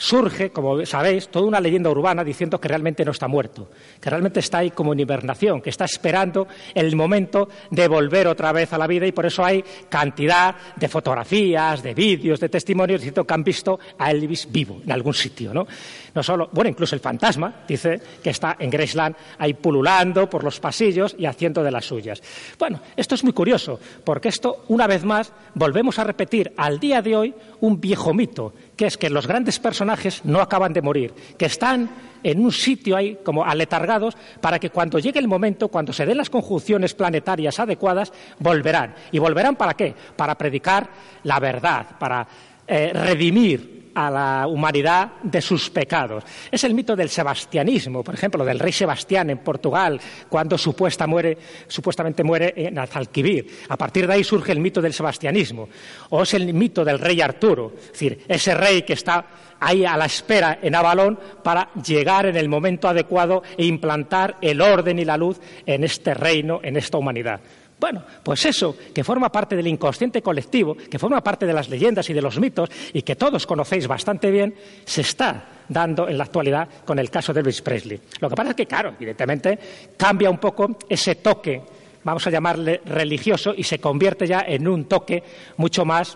[0.02, 3.70] surge, como sabéis, toda una leyenda urbana diciendo que realmente no está muerto,
[4.02, 8.52] que realmente está ahí como en hibernación, que está esperando el momento de volver otra
[8.52, 13.02] vez a la vida y por eso hay cantidad de fotografías, de vídeos, de testimonios
[13.02, 15.68] diciendo que han visto a Elvis vivo en algún sitio, ¿no?
[16.14, 20.60] No solo, bueno, incluso el fantasma dice que está en Graceland ahí pululando por los
[20.60, 22.22] pasillos y haciendo de las suyas.
[22.60, 27.02] Bueno, esto es muy curioso, porque esto, una vez más, volvemos a repetir al día
[27.02, 31.14] de hoy un viejo mito, que es que los grandes personajes no acaban de morir,
[31.38, 31.90] que están
[32.24, 36.18] en un sitio ahí como aletargados para que cuando llegue el momento, cuando se den
[36.18, 38.94] las conjunciones planetarias adecuadas, volverán.
[39.12, 39.96] ¿Y volverán para qué?
[40.16, 40.90] Para predicar
[41.24, 42.28] la verdad, para
[42.68, 46.24] eh, redimir a la humanidad de sus pecados.
[46.52, 50.00] Es el mito del sebastianismo, por ejemplo, del rey Sebastián en Portugal,
[50.30, 53.66] cuando supuestamente muere en Azalquivir.
[53.70, 55.70] A partir de ahí surge el mito del sebastianismo.
[56.10, 59.26] O es el mito del rey Arturo, es decir, ese rey que está
[59.60, 64.60] ahí a la espera en Avalón para llegar en el momento adecuado e implantar el
[64.60, 67.42] orden y la luz en este reino, en esta humanidad.
[67.82, 72.08] Bueno, pues eso, que forma parte del inconsciente colectivo, que forma parte de las leyendas
[72.12, 74.54] y de los mitos y que todos conocéis bastante bien,
[74.86, 78.00] se está dando en la actualidad con el caso de Elvis Presley.
[78.20, 79.58] Lo que pasa es que, claro, evidentemente
[79.98, 81.60] cambia un poco ese toque,
[82.04, 85.24] vamos a llamarle religioso, y se convierte ya en un toque
[85.58, 86.16] mucho más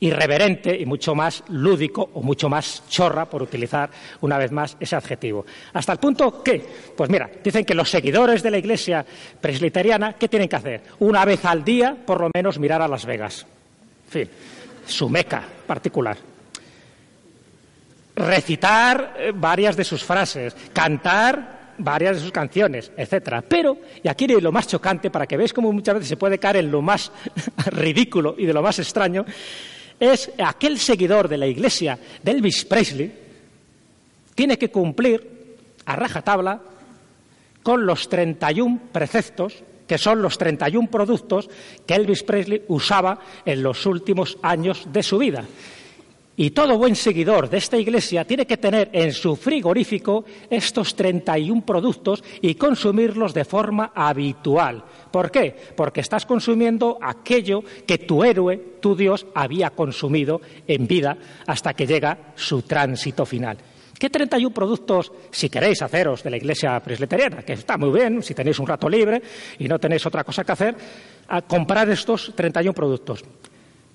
[0.00, 4.96] irreverente y mucho más lúdico o mucho más chorra, por utilizar una vez más ese
[4.96, 5.44] adjetivo.
[5.72, 6.64] Hasta el punto que,
[6.96, 9.04] pues mira, dicen que los seguidores de la Iglesia
[9.40, 10.82] presbiteriana, ¿qué tienen que hacer?
[11.00, 13.46] Una vez al día, por lo menos, mirar a Las Vegas.
[14.06, 14.30] En fin,
[14.86, 16.16] su meca particular.
[18.14, 23.42] Recitar eh, varias de sus frases, cantar varias de sus canciones, etcétera.
[23.42, 26.56] Pero, y aquí lo más chocante, para que veáis cómo muchas veces se puede caer
[26.56, 27.12] en lo más
[27.66, 29.24] ridículo y de lo más extraño,
[30.00, 33.12] es aquel seguidor de la iglesia de Elvis Presley,
[34.34, 36.60] tiene que cumplir a rajatabla
[37.62, 39.54] con los 31 preceptos,
[39.86, 41.48] que son los 31 productos
[41.86, 45.44] que Elvis Presley usaba en los últimos años de su vida.
[46.40, 51.66] Y todo buen seguidor de esta iglesia tiene que tener en su frigorífico estos 31
[51.66, 54.84] productos y consumirlos de forma habitual.
[55.10, 55.52] ¿Por qué?
[55.76, 61.88] Porque estás consumiendo aquello que tu héroe, tu Dios, había consumido en vida hasta que
[61.88, 63.58] llega su tránsito final.
[63.98, 67.42] ¿Qué 31 productos, si queréis haceros de la iglesia presbiteriana?
[67.42, 69.20] Que está muy bien, si tenéis un rato libre
[69.58, 70.76] y no tenéis otra cosa que hacer,
[71.26, 73.24] a comprar estos 31 productos.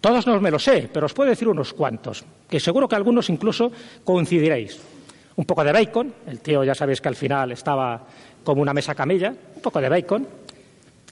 [0.04, 3.30] Todos no me lo sé, pero os puedo decir unos cuantos, que seguro que algunos
[3.30, 3.72] incluso
[4.04, 4.78] coincidiréis.
[5.38, 8.04] Un poco de bacon, el tío ya sabéis que al final estaba
[8.44, 10.28] como una mesa camilla, un poco de bacon,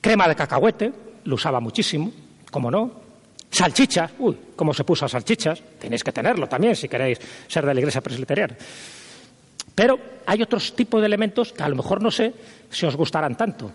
[0.02, 0.92] crema de cacahuete,
[1.24, 2.12] lo usaba muchísimo,
[2.52, 2.92] como no,
[3.50, 7.74] salchichas, uy, cómo se puso a salchichas, tenéis que tenerlo también si queréis ser de
[7.74, 8.58] la iglesia presbiteriana.
[9.74, 12.34] Pero hay otros tipos de elementos que a lo mejor no sé
[12.70, 13.72] si os gustarán tanto,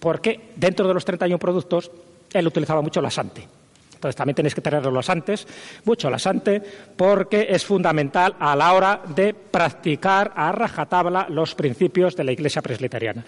[0.00, 1.88] porque dentro de los 31 productos
[2.32, 3.55] él utilizaba mucho la sante.
[3.96, 5.46] Entonces también tenéis que tenerlo los antes,
[5.84, 6.62] mucho las antes,
[6.96, 12.60] porque es fundamental a la hora de practicar a rajatabla los principios de la Iglesia
[12.60, 13.24] presbiteriana.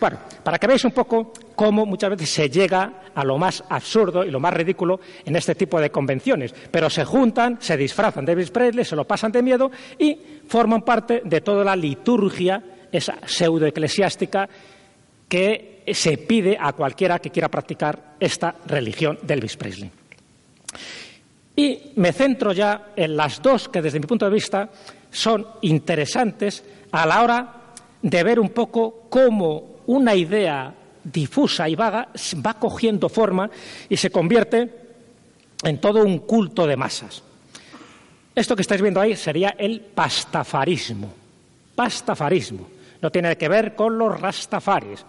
[0.00, 4.24] Bueno, para que veáis un poco cómo muchas veces se llega a lo más absurdo
[4.24, 8.36] y lo más ridículo en este tipo de convenciones, pero se juntan, se disfrazan de
[8.46, 14.48] Presley, se lo pasan de miedo y forman parte de toda la liturgia, esa pseudo-eclesiástica
[15.28, 20.01] que se pide a cualquiera que quiera practicar esta religión de Elvis Presley.
[21.54, 24.68] Y me centro ya en las dos que desde mi punto de vista
[25.10, 27.54] son interesantes a la hora
[28.00, 32.08] de ver un poco cómo una idea difusa y vaga
[32.44, 33.50] va cogiendo forma
[33.88, 34.70] y se convierte
[35.62, 37.22] en todo un culto de masas.
[38.34, 41.12] Esto que estáis viendo ahí sería el pastafarismo.
[41.74, 42.68] Pastafarismo.
[43.00, 45.04] No tiene que ver con los rastafaris.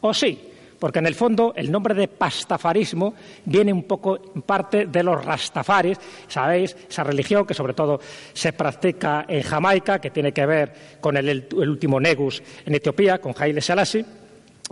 [0.00, 0.38] ¿O sí?
[0.78, 5.24] Porque en el fondo el nombre de pastafarismo viene un poco en parte de los
[5.24, 8.00] rastafaris, sabéis, esa religión que sobre todo
[8.32, 13.34] se practica en Jamaica, que tiene que ver con el, último Negus en Etiopía, con
[13.38, 14.04] Haile Selassie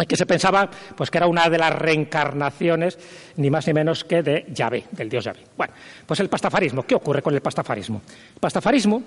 [0.09, 2.99] que se pensaba pues, que era una de las reencarnaciones,
[3.37, 5.39] ni más ni menos que de Yahvé, del dios Yahvé.
[5.57, 5.73] Bueno,
[6.05, 8.03] pues el pastafarismo, ¿qué ocurre con el pastafarismo?
[8.35, 9.03] El pastafarismo,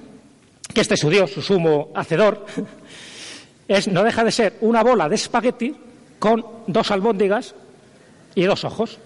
[0.73, 2.45] que este es su dios, su sumo hacedor,
[3.67, 5.75] es, no deja de ser una bola de espagueti
[6.19, 7.55] con dos albóndigas
[8.35, 8.99] y dos ojos.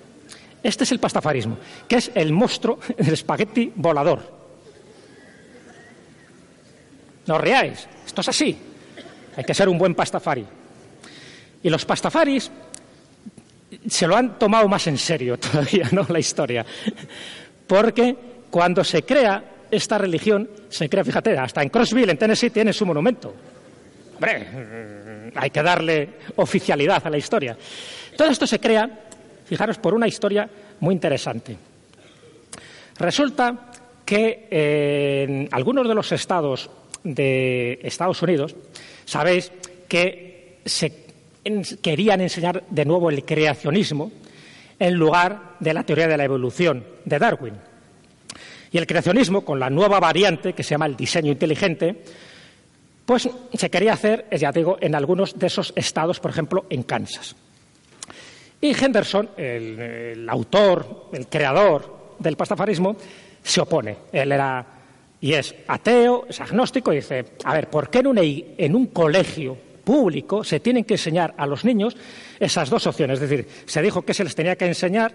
[0.63, 4.41] Este es el pastafarismo, que es el monstruo del espagueti volador.
[7.27, 8.57] No os reáis, esto es así.
[9.35, 10.45] Hay que ser un buen pastafari.
[11.63, 12.51] Y los pastafaris
[13.87, 16.05] se lo han tomado más en serio todavía, ¿no?
[16.09, 16.65] La historia.
[17.67, 18.15] Porque
[18.49, 22.85] cuando se crea esta religión, se crea, fíjate, hasta en Crossville, en Tennessee, tiene su
[22.85, 23.33] monumento.
[24.15, 24.47] Hombre,
[25.35, 27.57] hay que darle oficialidad a la historia.
[28.17, 28.89] Todo esto se crea,
[29.45, 31.57] fijaros, por una historia muy interesante.
[32.97, 33.71] Resulta
[34.05, 36.69] que en algunos de los estados
[37.03, 38.55] de Estados Unidos,
[39.05, 39.51] sabéis
[39.87, 41.05] que se
[41.81, 44.11] querían enseñar de nuevo el creacionismo
[44.77, 47.53] en lugar de la teoría de la evolución de Darwin.
[48.71, 52.03] Y el creacionismo, con la nueva variante que se llama el diseño inteligente,
[53.05, 57.35] pues se quería hacer, ya digo, en algunos de esos estados, por ejemplo, en Kansas.
[58.61, 62.95] Y Henderson, el, autor, el creador del pastafarismo,
[63.43, 63.97] se opone.
[64.11, 64.65] Él era
[65.19, 70.43] y es ateo, es agnóstico, y dice, a ver, ¿por qué en un colegio público
[70.43, 71.97] se tienen que enseñar a los niños
[72.39, 73.21] esas dos opciones.
[73.21, 75.13] Es decir, se dijo que se les tenía que enseñar,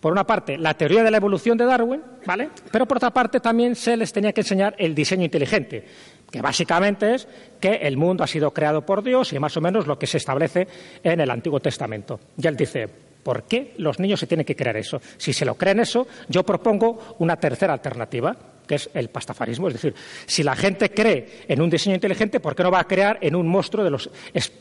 [0.00, 2.50] por una parte, la teoría de la evolución de Darwin, ¿vale?
[2.70, 5.84] Pero por otra parte también se les tenía que enseñar el diseño inteligente,
[6.30, 7.28] que básicamente es
[7.60, 10.18] que el mundo ha sido creado por Dios y más o menos lo que se
[10.18, 10.68] establece
[11.02, 12.20] en el Antiguo Testamento.
[12.36, 12.88] Y él dice,
[13.22, 15.00] ¿por qué los niños se tienen que creer eso?
[15.16, 18.36] Si se lo creen eso, yo propongo una tercera alternativa
[18.66, 19.68] que es el pastafarismo.
[19.68, 19.94] Es decir,
[20.26, 23.34] si la gente cree en un diseño inteligente, ¿por qué no va a crear en
[23.34, 24.10] un monstruo de los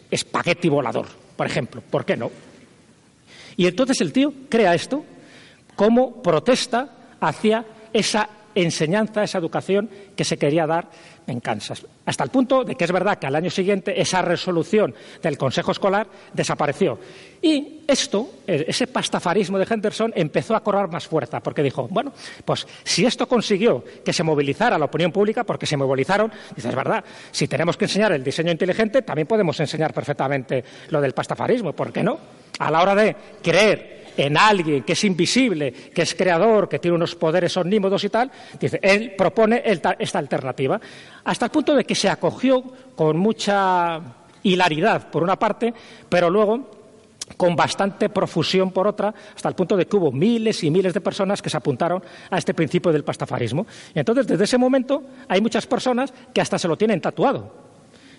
[0.09, 1.81] espagueti volador, por ejemplo?
[1.81, 2.31] ¿Por qué no?
[3.57, 5.03] Y entonces el tío crea esto
[5.75, 8.29] como protesta hacia esa
[8.63, 10.89] enseñanza, esa educación que se quería dar
[11.27, 11.85] en Kansas.
[12.05, 15.71] Hasta el punto de que es verdad que al año siguiente esa resolución del Consejo
[15.71, 16.97] Escolar desapareció.
[17.41, 22.13] Y esto, eh, ese pastafarismo de Henderson, empezó a cobrar más fuerza, porque dijo, bueno,
[22.45, 26.75] pues si esto consiguió que se movilizara la opinión pública, porque se movilizaron, dices, es
[26.75, 31.73] verdad, si tenemos que enseñar el diseño inteligente, también podemos enseñar perfectamente lo del pastafarismo,
[31.73, 32.17] ¿por qué no?
[32.59, 36.95] A la hora de creer en alguien que es invisible, que es creador, que tiene
[36.95, 40.81] unos poderes omnímodos y tal, dice, él propone esta alternativa,
[41.23, 42.63] hasta el punto de que se acogió
[42.95, 44.01] con mucha
[44.43, 45.73] hilaridad, por una parte,
[46.09, 46.71] pero luego
[47.35, 51.01] con bastante profusión por otra, hasta el punto de que hubo miles y miles de
[51.01, 53.67] personas que se apuntaron a este principio del pastafarismo.
[53.93, 57.66] Y entonces, desde ese momento, hay muchas personas que hasta se lo tienen tatuado.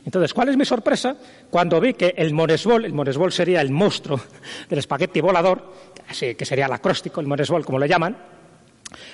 [0.04, 1.16] Entonces, ¿cuál es mi sorpresa?
[1.50, 4.20] Cuando vi que el moresbol, el moresbol sería el monstruo
[4.68, 5.72] del espagueti volador,
[6.18, 8.16] que sería el acróstico, el moresbol como lo llaman,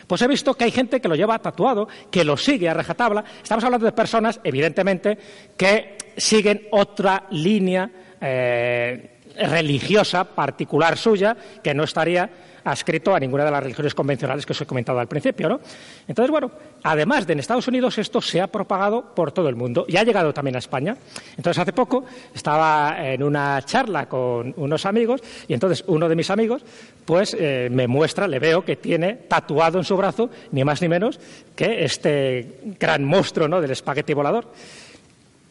[0.06, 3.24] pues he visto que hay gente que lo lleva tatuado, que lo sigue a rajatabla.
[3.42, 5.18] Estamos hablando de personas, evidentemente,
[5.56, 12.30] que siguen otra línea eh, religiosa particular suya, que no estaría
[12.64, 15.48] adscrito a ninguna de las religiones convencionales que os he comentado al principio.
[15.48, 15.60] ¿no?
[16.08, 16.50] Entonces, bueno,
[16.82, 20.04] además de en Estados Unidos, esto se ha propagado por todo el mundo y ha
[20.04, 20.96] llegado también a España.
[21.36, 26.30] Entonces, hace poco estaba en una charla con unos amigos y entonces uno de mis
[26.30, 26.62] amigos
[27.04, 30.88] pues eh, me muestra, le veo que tiene tatuado en su brazo ni más ni
[30.88, 31.20] menos
[31.54, 33.60] que este gran monstruo ¿no?
[33.60, 34.46] del espagueti volador.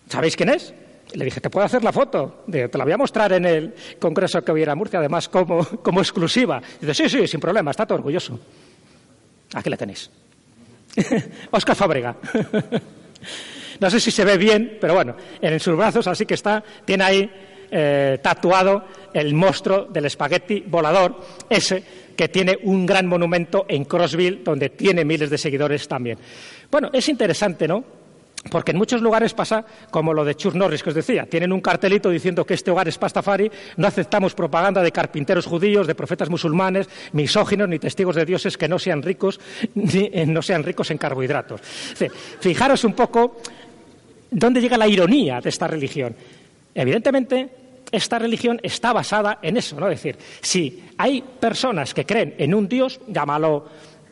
[0.09, 0.73] ¿Sabéis quién es?
[1.13, 2.43] Le dije, ¿te puedo hacer la foto?
[2.49, 6.61] te la voy a mostrar en el congreso que hubiera Murcia, además como, como exclusiva.
[6.81, 8.39] dice, sí, sí, sin problema, está todo orgulloso.
[9.53, 10.09] Aquí la tenéis.
[11.51, 12.15] Oscar Fábrega.
[13.79, 17.03] no sé si se ve bien, pero bueno, en sus brazos así que está, tiene
[17.03, 17.31] ahí
[17.71, 21.83] eh, tatuado el monstruo del espagueti volador, ese
[22.15, 26.17] que tiene un gran monumento en Crossville, donde tiene miles de seguidores también.
[26.69, 27.83] Bueno, es interesante, ¿no?
[28.49, 31.25] Porque en muchos lugares pasa como lo de Chur Norris que os decía.
[31.25, 35.87] Tienen un cartelito diciendo que este hogar es pastafari, no aceptamos propaganda de carpinteros judíos,
[35.87, 39.39] de profetas musulmanes, misóginos ni testigos de dioses que no sean ricos,
[39.75, 41.61] ni, eh, no sean ricos en carbohidratos.
[42.39, 43.37] Fijaros un poco
[44.29, 46.13] dónde llega la ironía de esta religión.
[46.75, 47.49] Evidentemente,
[47.91, 49.87] esta religión está basada en eso, ¿no?
[49.87, 53.65] Es decir, si hay personas que creen en un Dios, llámalo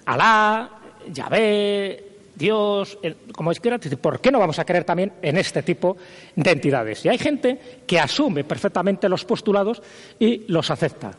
[0.06, 0.70] Alá,
[1.12, 2.11] Yahvé,
[2.42, 2.98] Dios,
[3.34, 5.96] como es que ¿por qué no vamos a creer también en este tipo
[6.36, 7.06] de entidades?
[7.06, 9.82] Y hay gente que asume perfectamente los postulados
[10.20, 11.12] y los acepta.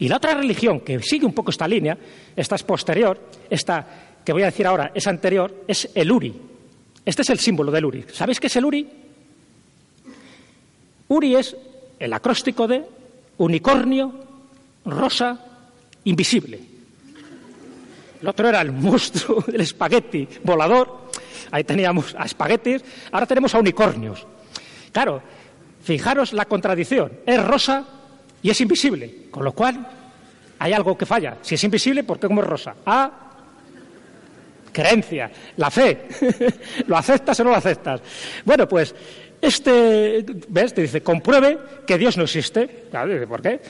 [0.00, 1.96] Y la otra religión que sigue un poco esta línea,
[2.36, 3.18] esta es posterior,
[3.48, 3.86] esta
[4.24, 6.34] que voy a decir ahora es anterior, es el Uri.
[7.04, 8.04] Este es el símbolo del Uri.
[8.12, 8.86] ¿Sabéis qué es el Uri?
[11.08, 11.56] Uri es
[11.98, 12.84] el acróstico de
[13.38, 14.12] unicornio,
[14.84, 15.38] rosa,
[16.04, 16.60] invisible.
[18.20, 21.08] El otro era el monstruo del espagueti volador.
[21.50, 24.26] Ahí teníamos a espaguetis, ahora tenemos a unicornios.
[24.92, 25.22] Claro,
[25.82, 27.12] fijaros la contradicción.
[27.24, 27.84] Es rosa
[28.42, 29.86] y es invisible, con lo cual
[30.58, 31.38] hay algo que falla.
[31.42, 32.74] Si es invisible, ¿por qué como es rosa?
[32.84, 33.10] Ah,
[34.72, 36.08] creencia, la fe.
[36.86, 38.00] ¿Lo aceptas o no lo aceptas?
[38.44, 38.94] Bueno, pues
[39.40, 40.74] este, ¿ves?
[40.74, 42.66] Te dice, compruebe que Dios no existe.
[43.28, 43.60] ¿por qué?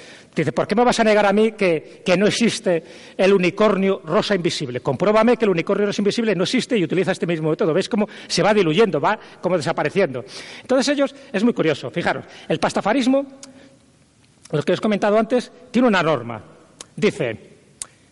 [0.42, 2.82] Dice, ¿por qué me vas a negar a mí que, no existe
[3.16, 4.80] el unicornio rosa invisible?
[4.80, 7.72] Compruébame que el unicornio rosa invisible no existe y utiliza este mismo método.
[7.74, 10.24] ¿Ves cómo se va diluyendo, va como desapareciendo?
[10.60, 13.26] Entonces ellos, es muy curioso, fijaros, el pastafarismo,
[14.50, 16.42] lo que os he comentado antes, tiene una norma.
[16.96, 17.38] Dice,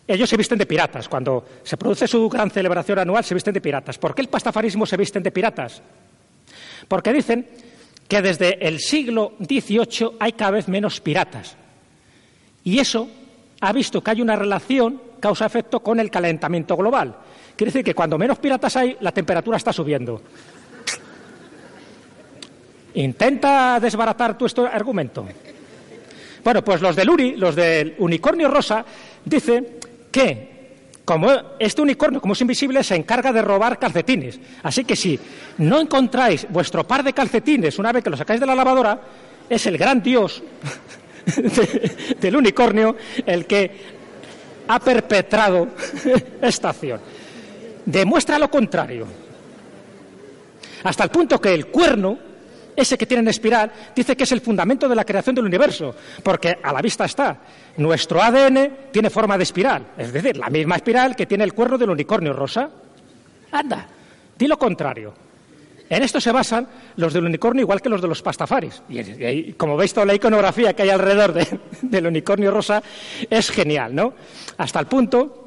[0.07, 1.09] ellos se visten de piratas.
[1.09, 3.97] Cuando se produce su gran celebración anual, se visten de piratas.
[3.97, 5.81] ¿Por qué el pastafarismo se visten de piratas?
[6.87, 7.47] Porque dicen
[8.07, 11.57] que desde el siglo XVIII hay cada vez menos piratas.
[12.67, 13.07] Y eso
[13.61, 17.15] ha visto que hay una relación causa-efecto con el calentamiento global.
[17.55, 20.21] Quiere decir que cuando menos piratas hay, la temperatura está subiendo.
[22.95, 25.25] Intenta desbaratar tu argumento.
[26.43, 28.83] Bueno, pues los del URI, los del unicornio rosa,
[29.23, 29.65] dicen
[30.11, 30.57] que
[31.05, 34.41] como este unicornio, como es invisible, se encarga de robar calcetines.
[34.61, 35.17] Así que si
[35.59, 38.99] no encontráis vuestro par de calcetines una vez que lo sacáis de la lavadora,
[39.49, 40.43] es el gran dios
[42.19, 43.71] del unicornio el que
[44.67, 45.69] ha perpetrado
[46.41, 46.99] esta acción.
[47.85, 49.07] Demuestra lo contrario.
[50.83, 52.19] Hasta el punto que el cuerno
[52.77, 55.95] ese que tiene en espiral, dice que es el fundamento de la creación del universo,
[56.21, 57.35] porque a la vista está,
[57.77, 61.79] nuestro ADN tiene forma de espiral, es decir, la misma espiral que tiene el cuerno
[61.79, 62.69] del unicornio rosa.
[63.51, 63.87] Anda,
[64.37, 65.26] di lo contrario.
[65.89, 68.81] En esto se basan los del unicornio igual que los de los pastafaris.
[68.89, 71.33] Y, como veis, toda la iconografía que hay alrededor
[71.81, 72.81] del unicornio rosa
[73.29, 74.13] es genial, ¿no?
[74.57, 75.43] Hasta el punto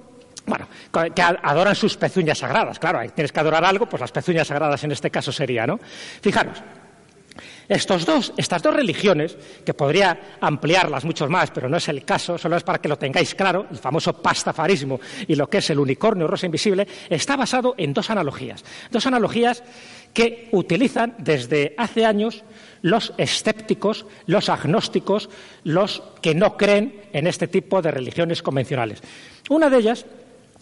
[0.46, 0.66] bueno,
[1.14, 2.78] que adoran sus pezuñas sagradas.
[2.78, 5.78] Claro, tienes que adorar algo, pues las pezuñas sagradas en este caso sería, ¿no?
[6.20, 6.60] Fijaros,
[7.70, 12.36] estos dos, estas dos religiones, que podría ampliarlas mucho más, pero no es el caso,
[12.36, 14.98] solo es para que lo tengáis claro, el famoso pastafarismo
[15.28, 18.64] y lo que es el unicornio rosa invisible, está basado en dos analogías.
[18.90, 19.62] Dos analogías
[20.12, 22.44] que utilizan desde hace años
[22.82, 25.28] los escépticos, los agnósticos,
[25.64, 29.02] los que no creen en este tipo de religiones convencionales.
[29.48, 30.06] Una de ellas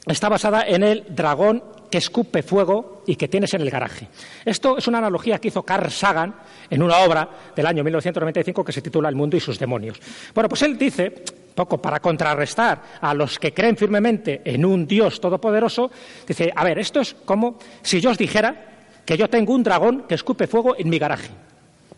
[0.07, 4.09] está basada en el dragón que escupe fuego y que tienes en el garaje.
[4.45, 6.35] Esto es una analogía que hizo Carl Sagan
[6.69, 9.99] en una obra del año 1995 que se titula El mundo y sus demonios.
[10.35, 11.11] Bueno, pues él dice,
[11.55, 15.91] poco para contrarrestar a los que creen firmemente en un Dios todopoderoso,
[16.27, 18.78] dice, a ver, esto es como si yo os dijera
[19.09, 21.31] que yo tengo un dragón que escupe fuego en mi garaje.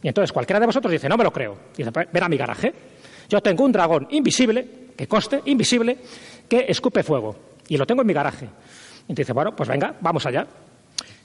[0.00, 1.56] Y entonces cualquiera de vosotros dice, no me lo creo.
[1.76, 2.72] Dice, ven a mi garaje.
[3.28, 5.98] Yo tengo un dragón invisible, que coste, invisible,
[6.48, 7.34] que escupe fuego.
[7.66, 8.48] Y lo tengo en mi garaje.
[9.08, 10.46] Y dice, bueno, pues venga, vamos allá.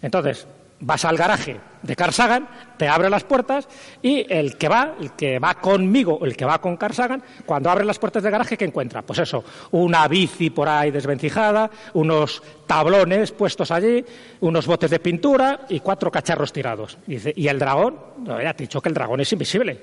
[0.01, 0.47] Entonces,
[0.85, 3.67] vas al garaje de Carl Sagan, te abre las puertas
[4.03, 7.71] y el que va, el que va conmigo, el que va con Carl Sagan, cuando
[7.71, 9.01] abre las puertas del garaje, ¿qué encuentra?
[9.01, 14.05] Pues eso, una bici por ahí desvencijada, unos tablones puestos allí,
[14.41, 16.99] unos botes de pintura y cuatro cacharros tirados.
[17.07, 17.97] Y, dice, ¿y el dragón?
[18.19, 19.79] No, ya te he dicho que el dragón es invisible,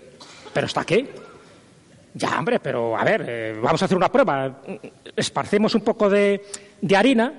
[0.54, 1.04] pero está aquí.
[2.14, 4.60] Ya, hombre, pero a ver, eh, vamos a hacer una prueba.
[5.16, 6.44] Esparcemos un poco de,
[6.80, 7.32] de harina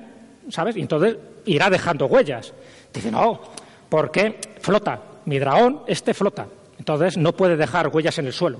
[0.49, 0.75] ¿sabes?
[0.77, 2.53] Y entonces irá dejando huellas.
[2.93, 3.41] Dice, no,
[3.89, 5.01] porque flota.
[5.25, 6.47] Mi dragón, este flota.
[6.77, 8.59] Entonces no puede dejar huellas en el suelo.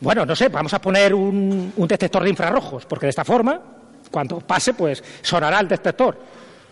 [0.00, 3.60] Bueno, no sé, vamos a poner un, detector de infrarrojos, porque de esta forma,
[4.10, 6.18] cuando pase, pues sonará el detector.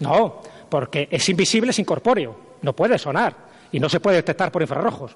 [0.00, 3.34] No, porque es invisible, es incorpóreo, no puede sonar
[3.70, 5.14] y no se puede detectar por infrarrojos.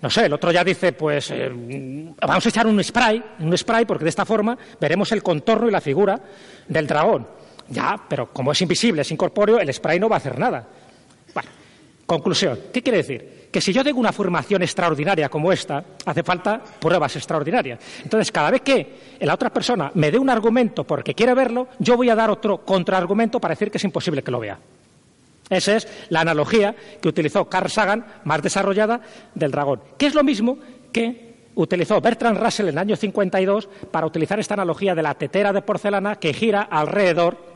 [0.00, 3.84] No sé, el otro ya dice, pues eh, vamos a echar un spray, un spray,
[3.84, 6.18] porque de esta forma veremos el contorno y la figura
[6.68, 7.26] del dragón.
[7.68, 10.66] Ya, pero como es invisible, es incorpóreo, el spray no va a hacer nada.
[11.34, 11.48] Bueno,
[12.06, 12.58] conclusión.
[12.72, 13.48] ¿Qué quiere decir?
[13.50, 17.80] Que si yo tengo una formación extraordinaria como esta, hace falta pruebas extraordinarias.
[18.02, 21.96] Entonces, cada vez que la otra persona me dé un argumento porque quiere verlo, yo
[21.96, 24.58] voy a dar otro contraargumento para decir que es imposible que lo vea.
[25.48, 29.00] Esa es la analogía que utilizó Carl Sagan, más desarrollada,
[29.34, 30.58] del dragón, que es lo mismo
[30.92, 35.52] que utilizó Bertrand Russell en el año 52 para utilizar esta analogía de la tetera
[35.52, 37.55] de porcelana que gira alrededor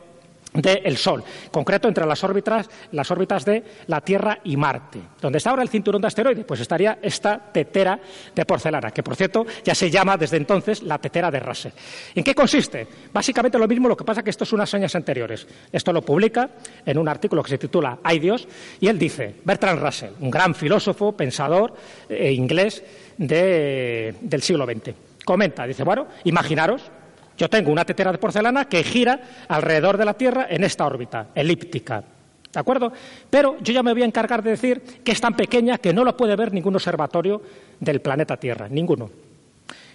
[0.53, 4.99] del Sol, concreto entre las órbitas, las órbitas de la Tierra y Marte.
[5.19, 7.99] Donde está ahora el cinturón de asteroides, pues estaría esta tetera
[8.35, 11.71] de porcelana, que por cierto ya se llama desde entonces la tetera de Russell.
[12.15, 12.87] ¿En qué consiste?
[13.13, 15.47] Básicamente lo mismo, lo que pasa que esto es unas años anteriores.
[15.71, 16.49] Esto lo publica
[16.85, 18.47] en un artículo que se titula Hay Dios,
[18.79, 21.73] y él dice, Bertrand Russell, un gran filósofo, pensador
[22.09, 22.83] eh, inglés
[23.17, 24.93] del siglo XX,
[25.23, 26.91] comenta, dice, bueno, imaginaros
[27.41, 31.29] yo tengo una tetera de porcelana que gira alrededor de la Tierra en esta órbita
[31.33, 32.03] elíptica.
[32.53, 32.93] ¿De acuerdo?
[33.31, 36.03] Pero yo ya me voy a encargar de decir que es tan pequeña que no
[36.03, 37.41] lo puede ver ningún observatorio
[37.79, 39.09] del planeta Tierra, ninguno.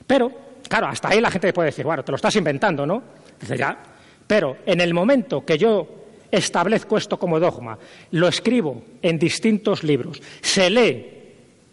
[0.05, 0.33] Pero,
[0.69, 3.01] claro, hasta ahí la gente puede decir, bueno, te lo estás inventando, ¿no?
[3.39, 3.79] Dice, ya.
[4.27, 5.87] Pero en el momento que yo
[6.29, 7.79] establezco esto como dogma,
[8.11, 11.07] lo escribo en distintos libros, se lee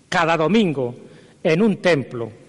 [0.07, 0.93] cada domingo
[1.41, 2.42] en un templo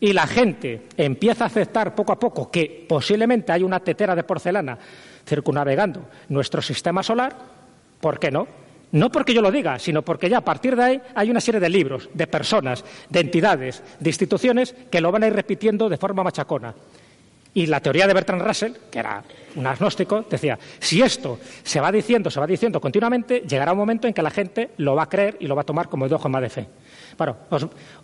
[0.00, 4.22] y la gente empieza a aceptar poco a poco que posiblemente hay una tetera de
[4.22, 4.78] porcelana
[5.26, 7.36] circunnavegando nuestro sistema solar,
[8.00, 8.46] ¿por qué no?
[8.92, 11.60] No porque yo lo diga, sino porque ya a partir de ahí hay una serie
[11.60, 15.98] de libros, de personas, de entidades, de instituciones que lo van a ir repitiendo de
[15.98, 16.74] forma machacona.
[17.52, 19.22] Y la teoría de Bertrand Russell, que era
[19.56, 24.06] un agnóstico, decía, si esto se va diciendo, se va diciendo continuamente, llegará un momento
[24.06, 26.40] en que la gente lo va a creer y lo va a tomar como dogma
[26.40, 26.68] de fe.
[27.16, 27.36] Bueno,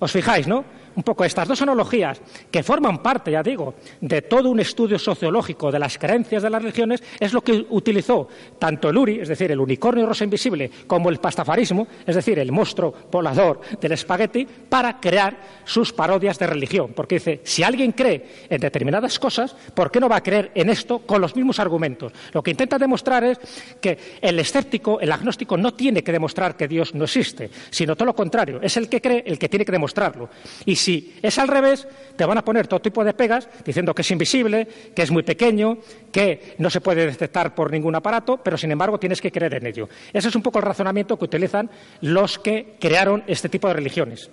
[0.01, 0.65] os, fijáis, ¿no?
[0.97, 2.21] Un poco estas dos analogías
[2.51, 6.63] que forman parte, ya digo, de todo un estudio sociológico de las creencias de las
[6.63, 8.29] religiones, es lo que utilizó
[8.59, 12.53] tanto el Uri, es decir, el unicornio rosa invisible, como el pastafarismo, es decir, el
[12.53, 16.93] monstruo volador del espagueti, para crear sus parodias de religión.
[16.95, 20.71] Porque dice, si alguien cree en determinadas cosas, ¿por qué no va a creer en
[20.71, 22.13] esto con los mismos argumentos?
[22.33, 23.39] Lo que intenta demostrar es
[23.81, 28.07] que el escéptico, el agnóstico, no tiene que demostrar que Dios no existe, sino todo
[28.07, 30.29] lo contrario, es el que cree el que tiene que demostrarlo.
[30.65, 34.03] Y si es al revés, te van a poner todo tipo de pegas diciendo que
[34.03, 35.79] es invisible, que es muy pequeño,
[36.13, 39.67] que no se puede detectar por ningún aparato, pero sin embargo tienes que creer en
[39.67, 39.89] ello.
[40.13, 41.71] Ese es un poco el razonamiento que utilizan
[42.03, 44.31] los que crearon este tipo de religiones.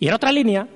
[0.00, 0.66] Y en otra línea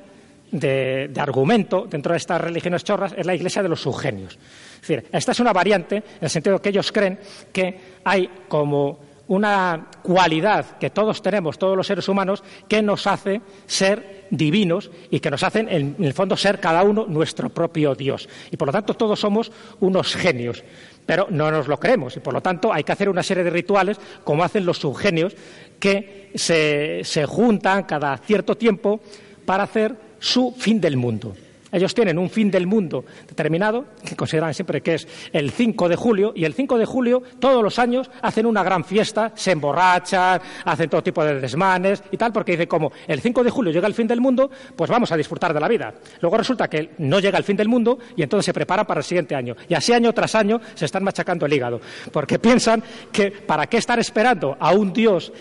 [0.53, 4.35] de, argumento dentro de estas religiones chorras es la iglesia de los subgenios.
[4.35, 7.19] Es decir, esta es una variante en el sentido que ellos creen
[7.53, 13.41] que hay como una cualidad que todos tenemos, todos los seres humanos, que nos hace
[13.67, 18.29] ser divinos y que nos hacen, en el fondo, ser cada uno nuestro propio Dios.
[18.51, 20.65] Y por lo tanto, todos somos unos genios.
[21.07, 23.49] Pero no nos lo creemos y por lo tanto hay que hacer una serie de
[23.49, 25.35] rituales como hacen los subgenios
[25.81, 29.01] que se, se juntan cada cierto tiempo
[29.47, 31.35] para hacer su fin del mundo.
[31.73, 35.97] Ellos tienen un fin del mundo determinado, que consideran siempre que es el 5 de
[35.97, 40.41] julio, y el 5 de julio todos los años hacen una gran fiesta, se emborrachan,
[40.65, 43.87] hacen todo tipo de desmanes y tal, porque dice como el 5 de julio llega
[43.87, 45.95] el fin del mundo, pues vamos a disfrutar de la vida.
[46.21, 49.05] Luego resulta que no llega el fin del mundo y entonces se preparan para el
[49.05, 49.57] siguiente año.
[49.69, 51.81] Y así año tras año se están machacando el hígado,
[52.13, 55.33] porque piensan que para qué estar esperando a un Dios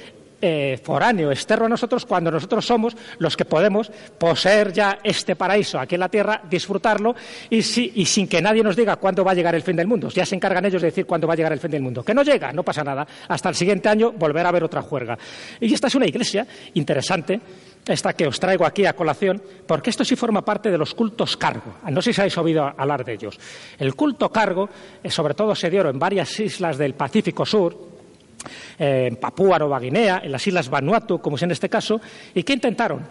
[0.41, 5.79] eh, foráneo, externo a nosotros, cuando nosotros somos los que podemos poseer ya este paraíso
[5.79, 7.15] aquí en la tierra, disfrutarlo
[7.49, 10.09] y, sin que nadie nos diga cuándo va a llegar el fin del mundo.
[10.09, 12.03] Ya se encargan ellos de decir cuándo va a llegar el fin del mundo.
[12.03, 13.07] Que no llega, no pasa nada.
[13.27, 15.17] Hasta el siguiente año volverá a haber otra juerga.
[15.59, 17.39] Y esta es una iglesia interesante
[17.87, 21.37] esta que os traigo aquí a colación, porque esto sí forma parte de los cultos
[21.37, 21.77] cargo.
[21.89, 23.39] No sé si habéis oído hablar de ellos.
[23.79, 24.69] El culto cargo,
[25.05, 27.96] sobre todo se dio en varias islas del Pacífico Sur,
[28.77, 31.99] en Papúa Nueva Guinea, en las islas Vanuatu, como es en este caso,
[32.33, 33.01] y ¿qué intentaron?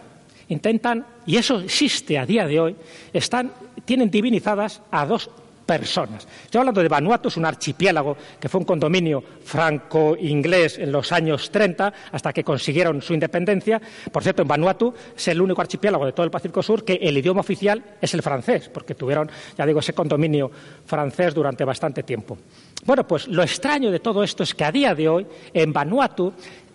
[0.48, 2.76] Intentan, y eso existe a día de hoy,
[3.12, 3.52] están,
[3.84, 5.28] tienen divinizadas a dos
[5.66, 6.26] personas.
[6.44, 11.50] Estoy hablando de Vanuatu, es un archipiélago que fue un condominio franco-inglés en los años
[11.50, 13.80] 30 hasta que consiguieron su independencia.
[14.12, 17.18] Por cierto, en Vanuatu es el único archipiélago de todo el Pacífico Sur que el
[17.18, 20.50] idioma oficial es el francés, porque tuvieron, ya digo, ese condominio
[20.86, 22.38] francés durante bastante tiempo.
[22.84, 26.32] Bueno, pues lo extraño de todo esto es que a día de hoy en Vanuatu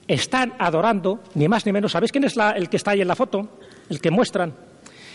[0.08, 3.16] están adorando, ni más ni menos, ¿sabéis quién es el que está ahí en la
[3.16, 3.60] foto?
[3.90, 4.54] El que muestran.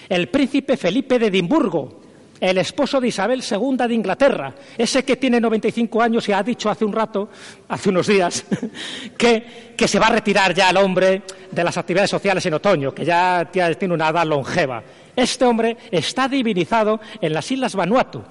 [0.09, 2.01] El príncipe Felipe de Edimburgo,
[2.41, 6.71] el esposo de Isabel II de Inglaterra, ese que tiene 95 años y ha dicho
[6.71, 7.29] hace un rato,
[7.69, 8.45] hace unos días,
[9.19, 12.95] que, que se va a retirar ya el hombre de las actividades sociales en otoño,
[12.95, 14.83] que ya tiene una edad longeva.
[15.15, 18.23] Este hombre está divinizado en las Islas Vanuatu.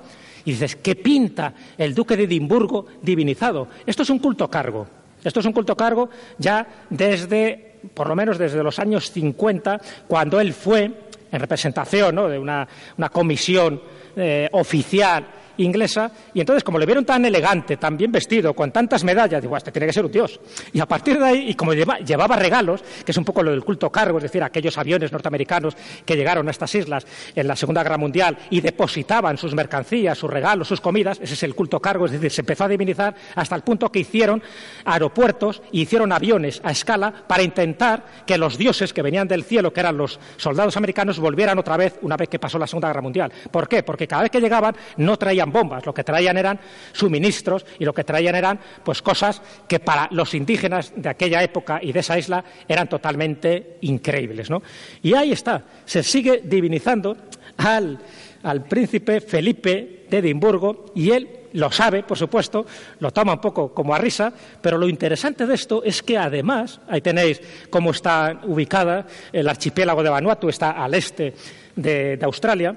[0.45, 3.67] Y dices, ¿qué pinta el duque de Edimburgo divinizado?
[3.85, 4.87] Esto es un culto cargo.
[5.23, 10.39] Esto es un culto cargo ya desde, por lo menos desde los años 50, cuando
[10.39, 10.91] él fue
[11.31, 12.67] en representación de una,
[13.11, 13.81] comisión
[14.15, 15.25] eh, oficial
[15.57, 19.55] inglesa, y entonces, como le vieron tan elegante, tan bien vestido, con tantas medallas, digo,
[19.55, 20.39] este tiene que ser un dios.
[20.73, 23.63] Y a partir de ahí, y como llevaba regalos, que es un poco lo del
[23.63, 25.75] culto cargo, es decir, aquellos aviones norteamericanos
[26.05, 30.29] que llegaron a estas islas en la Segunda Guerra Mundial y depositaban sus mercancías, sus
[30.29, 33.55] regalos, sus comidas, ese es el culto cargo, es decir, se empezó a divinizar hasta
[33.55, 34.41] el punto que hicieron
[34.83, 39.73] aeropuertos y hicieron aviones a escala para intentar que los dioses que venían del cielo,
[39.73, 43.01] que eran los soldados americanos, volvieran otra vez una vez que pasó la Segunda Guerra
[43.01, 43.31] Mundial.
[43.51, 43.83] ¿Por qué?
[43.83, 46.59] Porque cada vez que llegaban no traían bombas, lo que traían eran
[46.91, 51.79] suministros y lo que traían eran pues cosas que para los indígenas de aquella época
[51.81, 54.49] y de esa isla eran totalmente increíbles.
[54.49, 54.61] ¿no?
[55.01, 57.17] Y ahí está, se sigue divinizando
[57.57, 57.99] al,
[58.43, 62.65] al príncipe Felipe de Edimburgo y él lo sabe, por supuesto,
[62.99, 64.31] lo toma un poco como a risa,
[64.61, 70.03] pero lo interesante de esto es que además, ahí tenéis cómo está ubicada el archipiélago
[70.03, 71.33] de Vanuatu, está al este
[71.75, 72.75] de, Australia,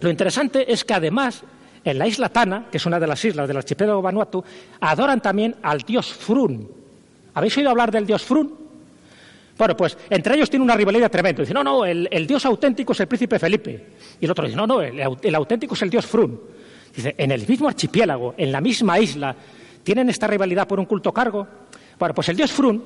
[0.00, 1.42] lo interesante es que además
[1.84, 4.44] en la isla Tana, que es una de las islas del archipiélago Vanuatu,
[4.80, 6.68] adoran también al dios Frun.
[7.34, 8.62] ¿Habéis oído hablar del dios Frun?
[9.58, 11.42] Bueno, pues entre ellos tiene una rivalidad tremenda.
[11.42, 13.86] Dice, no, no, el, dios auténtico es el príncipe Felipe.
[14.20, 16.40] Y el otro dice, no, no, el auténtico es el dios Frun.
[16.94, 19.34] Dice, en el mismo archipiélago, en la misma isla,
[19.82, 21.46] ¿tienen esta rivalidad por un culto cargo?
[21.98, 22.82] Bueno, pues el dios Frun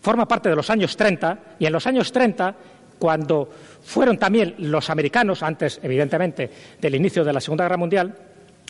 [0.00, 2.54] forma parte de los años 30 y en los años 30,
[3.02, 3.48] cuando
[3.82, 6.48] fueron también los americanos, antes evidentemente
[6.80, 8.14] del inicio de la Segunda Guerra Mundial,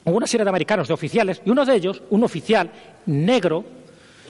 [0.07, 2.70] hubo una serie de americanos, de oficiales, y uno de ellos, un oficial
[3.05, 3.62] negro,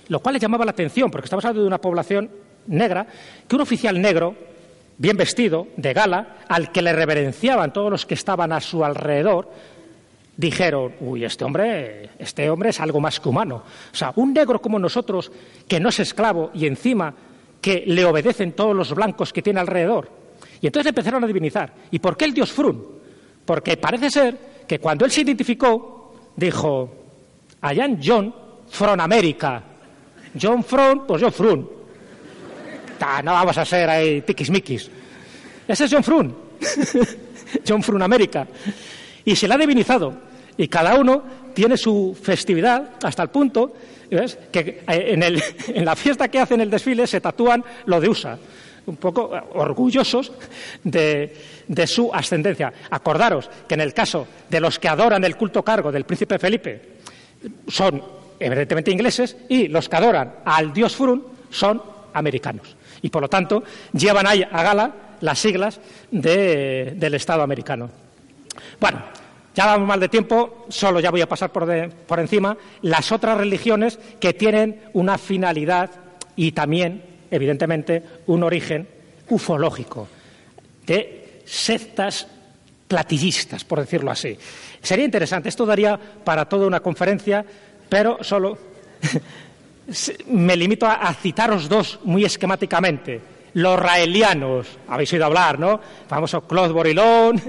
[0.09, 2.29] lo cual les llamaba la atención, porque estamos hablando de una población
[2.67, 3.07] negra,
[3.47, 4.35] que un oficial negro,
[4.99, 9.51] bien vestido, de gala, al que le reverenciaban todos los que estaban a su alrededor,
[10.37, 13.63] dijeron, uy, este hombre, este hombre es algo más que humano.
[13.93, 15.31] O sea, un negro como nosotros,
[15.69, 17.15] que no es esclavo y encima
[17.63, 20.11] que le obedecen todos los blancos que tiene alrededor.
[20.61, 21.73] Y entonces empezaron a divinizar.
[21.91, 22.87] ¿Y por qué el dios Frun?
[23.47, 24.39] Porque parece ser
[24.69, 26.93] que cuando él se identificó, dijo,
[27.61, 28.35] allá en John,
[28.69, 29.63] From América.
[30.41, 31.71] John From, pues John Frun.
[33.25, 34.91] no vamos a ser ahí tiquismiquis.
[35.67, 36.35] Ese es John Frun.
[37.67, 38.47] John Frun América
[39.25, 40.15] y se le ha divinizado.
[40.57, 41.23] Y cada uno
[41.55, 43.75] tiene su festividad hasta el punto
[44.51, 45.41] que eh,
[45.75, 48.39] en, la fiesta que hacen el desfile se tatúan lo de USA,
[48.87, 50.33] un poco orgullosos
[50.85, 51.37] de,
[51.69, 52.73] de su ascendencia.
[52.91, 56.83] Acordaros que en el caso de los que adoran el culto cargo del príncipe Felipe
[57.69, 58.03] son
[58.39, 61.83] evidentemente ingleses y los que adoran al dios Furun son
[62.13, 62.77] americanos.
[63.01, 67.91] Y por lo tanto llevan ahí a gala las siglas del Estado americano.
[68.81, 69.03] Bueno,
[69.55, 73.99] ya vamos mal de tiempo, solo ya voy a pasar por, encima las otras religiones
[74.19, 75.91] que tienen una finalidad
[76.37, 78.89] y también, evidentemente, un origen
[79.29, 80.09] ufológico,
[80.87, 82.27] de sectas
[82.89, 84.37] platillistas, por decirlo así.
[84.81, 87.45] Sería interesante, esto daría para toda una conferencia,
[87.89, 88.57] pero solo
[90.29, 95.73] me limito a citaros dos muy esquemáticamente los raelianos, habéis oído hablar, ¿no?
[95.73, 97.41] El famoso Claude Borilón,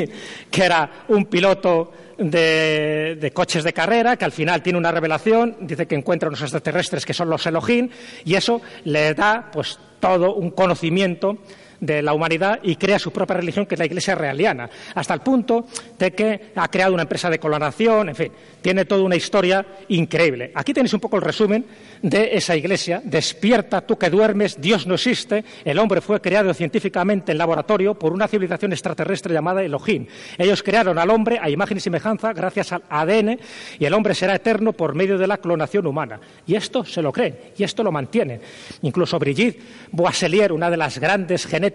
[0.50, 5.86] que era un piloto de, coches de carrera, que al final tiene una revelación, dice
[5.86, 7.88] que encuentra unos extraterrestres que son los Elohim,
[8.24, 11.38] y eso le da pues todo un conocimiento
[11.82, 15.20] de la humanidad y crea su propia religión, que es la Iglesia realiana, hasta el
[15.20, 15.66] punto
[15.98, 20.52] de que ha creado una empresa de colonación, en fin, tiene toda una historia increíble.
[20.54, 21.66] Aquí tenéis un poco el resumen
[22.00, 23.02] de esa Iglesia.
[23.04, 28.12] Despierta tú que duermes, Dios no existe, el hombre fue creado científicamente en laboratorio por
[28.12, 30.06] una civilización extraterrestre llamada Elohim.
[30.38, 33.40] Ellos crearon al hombre a imagen y semejanza gracias al ADN
[33.80, 36.20] y el hombre será eterno por medio de la clonación humana.
[36.46, 38.40] Y esto se lo creen y esto lo mantienen.
[38.82, 39.60] Incluso Brigitte
[39.90, 41.71] Boisselier, una de las grandes genéticas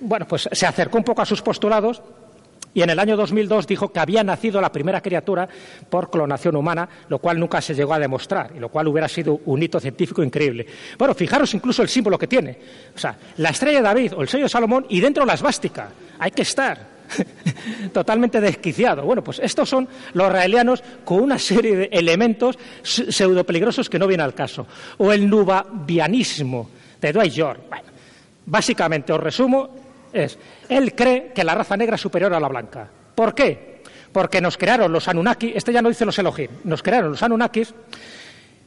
[0.00, 2.02] bueno, pues se acercó un poco a sus postulados
[2.74, 5.48] y en el año 2002 dijo que había nacido la primera criatura
[5.88, 9.40] por clonación humana, lo cual nunca se llegó a demostrar y lo cual hubiera sido
[9.46, 10.66] un hito científico increíble.
[10.98, 12.58] Bueno, fijaros incluso el símbolo que tiene.
[12.94, 15.88] O sea, la estrella de David o el sello de Salomón y dentro la esvástica.
[16.18, 16.94] Hay que estar
[17.92, 19.04] totalmente desquiciado.
[19.04, 24.24] Bueno, pues estos son los raelianos con una serie de elementos pseudopeligrosos que no vienen
[24.24, 24.66] al caso.
[24.98, 27.60] O el nubavianismo de Dwight York.
[28.46, 29.68] Básicamente, os resumo,
[30.12, 30.38] es,
[30.68, 32.88] él cree que la raza negra es superior a la blanca.
[33.14, 33.82] ¿Por qué?
[34.12, 37.74] Porque nos crearon los Anunnaki, este ya no dice los Elohim, nos crearon los Anunnakis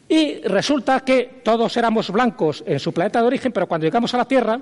[0.10, 4.18] y resulta que todos éramos blancos en su planeta de origen, pero cuando llegamos a
[4.18, 4.60] la Tierra,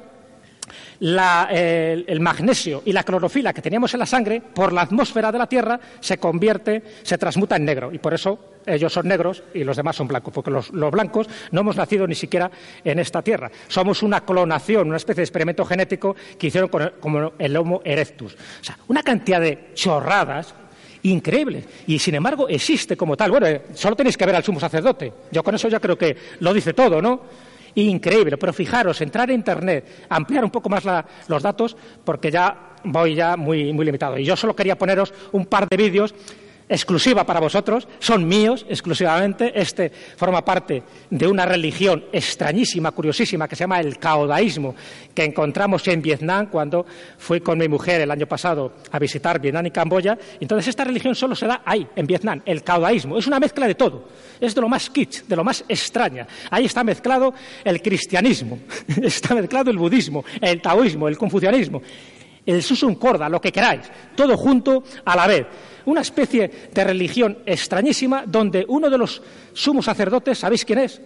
[0.99, 5.47] el, magnesio y la clorofila que teníamos en la sangre, por la atmósfera de la
[5.47, 7.91] Tierra, se convierte, se transmuta en negro.
[7.91, 11.61] Y por eso ellos son negros y los demás son blancos, porque los, blancos no
[11.61, 12.49] hemos nacido ni siquiera
[12.83, 13.51] en esta Tierra.
[13.67, 17.81] Somos una clonación, una especie de experimento genético que hicieron con el, como el Homo
[17.83, 18.33] erectus.
[18.33, 20.53] O sea, una cantidad de chorradas
[21.03, 21.65] increíbles.
[21.87, 23.31] Y sin embargo existe como tal.
[23.31, 25.13] Bueno, eh, solo tenéis que ver al sumo sacerdote.
[25.31, 27.21] Yo con eso ya creo que lo dice todo, ¿no?
[27.75, 28.37] Increíble.
[28.37, 30.83] Pero fijaros, entrar en Internet, ampliar un poco más
[31.27, 34.17] los datos, porque ya voy ya muy, muy limitado.
[34.17, 36.15] Y yo solo quería poneros un par de vídeos
[36.67, 39.59] exclusiva para vosotros, son míos exclusivamente.
[39.59, 44.75] Este forma parte de una religión extrañísima, curiosísima, que se llama el caodaísmo,
[45.13, 46.85] que encontramos en Vietnam cuando
[47.17, 50.17] fui con mi mujer el año pasado a visitar Vietnam y Camboya.
[50.39, 53.17] Entonces, esta religión solo se da ahí, en Vietnam, el caodaísmo.
[53.17, 54.09] Es una mezcla de todo,
[54.39, 56.27] es de lo más kitsch, de lo más extraña.
[56.49, 58.59] Ahí está mezclado el cristianismo,
[59.03, 61.81] está mezclado el budismo, el taoísmo, el confucianismo,
[62.45, 63.81] el susun corda, lo que queráis,
[64.15, 65.47] todo junto a la vez
[65.85, 69.21] una especie de religión extrañísima donde uno de los
[69.53, 71.01] sumos sacerdotes, ¿sabéis quién es?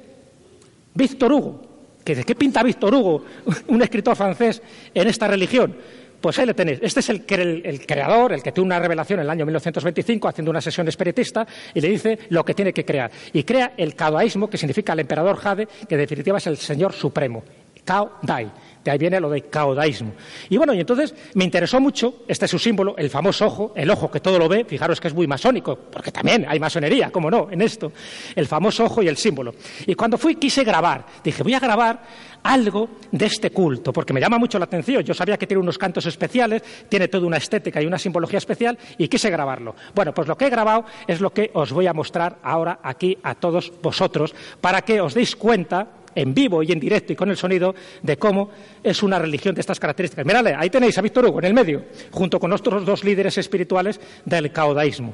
[0.94, 1.62] Víctor Hugo.
[2.04, 3.24] ¿De qué pinta Víctor Hugo,
[3.68, 4.62] un escritor francés,
[4.94, 5.76] en esta religión?
[6.20, 6.80] Pues ahí le tenéis.
[6.82, 7.24] Este es el,
[7.64, 11.48] el, creador, el que tuvo una revelación en el año 1925 haciendo una sesión espiritista
[11.74, 13.12] y le dice lo que tiene que crear.
[13.32, 16.94] Y crea el caodaísmo, que significa el emperador Jade, que en definitiva es el Señor
[16.94, 17.44] Supremo.
[17.86, 18.52] Cao Dai.
[18.84, 20.14] De ahí viene lo de caudaísmo.
[20.50, 23.90] Y bueno, y entonces me interesó mucho, este es su símbolo, el famoso ojo, el
[23.90, 27.30] ojo que todo lo ve, fijaros que es muy masónico, porque también hay masonería, cómo
[27.30, 27.92] no, en esto,
[28.36, 29.54] el famoso ojo y el símbolo.
[29.86, 32.02] Y cuando fui quise grabar, dije, voy a grabar
[32.44, 35.04] algo de este culto, porque me llama mucho la atención.
[35.04, 38.78] Yo sabía que tiene unos cantos especiales, tiene toda una estética y una simbología especial,
[38.98, 39.76] y quise grabarlo.
[39.94, 43.18] Bueno, pues lo que he grabado es lo que os voy a mostrar ahora aquí
[43.24, 45.88] a todos vosotros, para que os deis cuenta
[46.20, 48.50] en vivo y en directo y con el sonido de cómo
[48.84, 50.26] es una religión de estas características.
[50.26, 54.00] Miradle, ahí tenéis a Víctor Hugo en el medio, junto con otros dos líderes espirituales
[54.26, 55.14] del caudaísmo.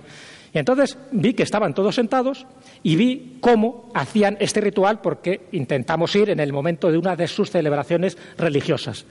[0.54, 2.48] Y entonces vi que estaban todos sentados
[2.82, 7.28] y vi cómo hacían este ritual porque intentamos ir en el momento de una de
[7.28, 9.06] sus celebraciones religiosas.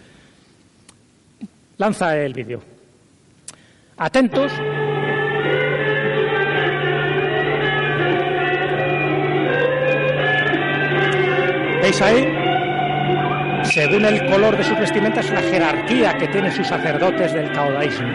[1.77, 2.63] Lanza el vídeo.
[3.97, 4.53] Atentos.
[11.85, 12.27] ¿Veis ahí?
[13.65, 18.09] Según el color de sus vestimentas, la jerarquía que tienen sus sacerdotes del caudaísmo.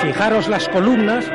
[0.00, 1.28] Fijaros las columnas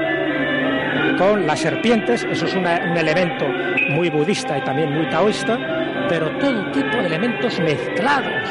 [1.18, 3.50] con las serpientes, eso es un elemento
[3.90, 5.60] muy budista y también muy taoísta,
[6.08, 8.50] pero todo tipo de elementos mezclados,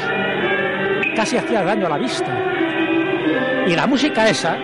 [1.17, 2.39] casi hacía daño a la vista.
[3.67, 4.59] Y la música esa,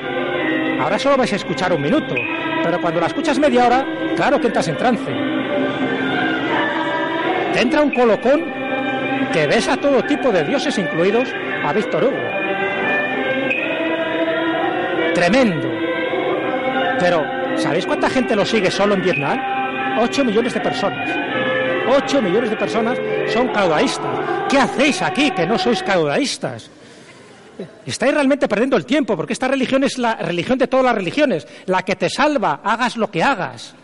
[0.79, 2.15] ahora solo vais a escuchar un minuto,
[2.63, 5.34] pero cuando la escuchas media hora, claro que entras en trance
[7.57, 8.45] entra un colocón
[9.33, 11.29] que ves a todo tipo de dioses, incluidos
[11.65, 12.35] a Víctor Hugo.
[15.15, 15.69] Tremendo.
[16.99, 17.25] Pero,
[17.57, 20.01] ¿sabéis cuánta gente lo sigue solo en Vietnam?
[20.01, 21.11] Ocho millones de personas.
[21.97, 22.99] Ocho millones de personas
[23.33, 24.47] son caudaístas.
[24.49, 26.71] ¿Qué hacéis aquí que no sois caudaístas?
[27.87, 31.47] Estáis realmente perdiendo el tiempo, porque esta religión es la religión de todas las religiones,
[31.67, 33.75] la que te salva, hagas lo que hagas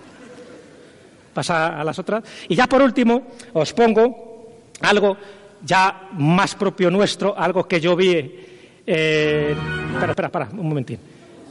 [1.32, 2.24] pasa a las otras.
[2.48, 3.22] Y ya por último,
[3.52, 4.48] os pongo
[4.80, 5.16] algo
[5.62, 8.46] ya más propio nuestro, algo que yo vi.
[8.86, 9.54] Eh...
[9.92, 10.98] Espera, espera, espera, un momentín.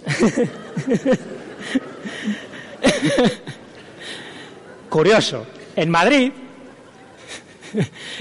[4.90, 6.32] Curioso, en Madrid,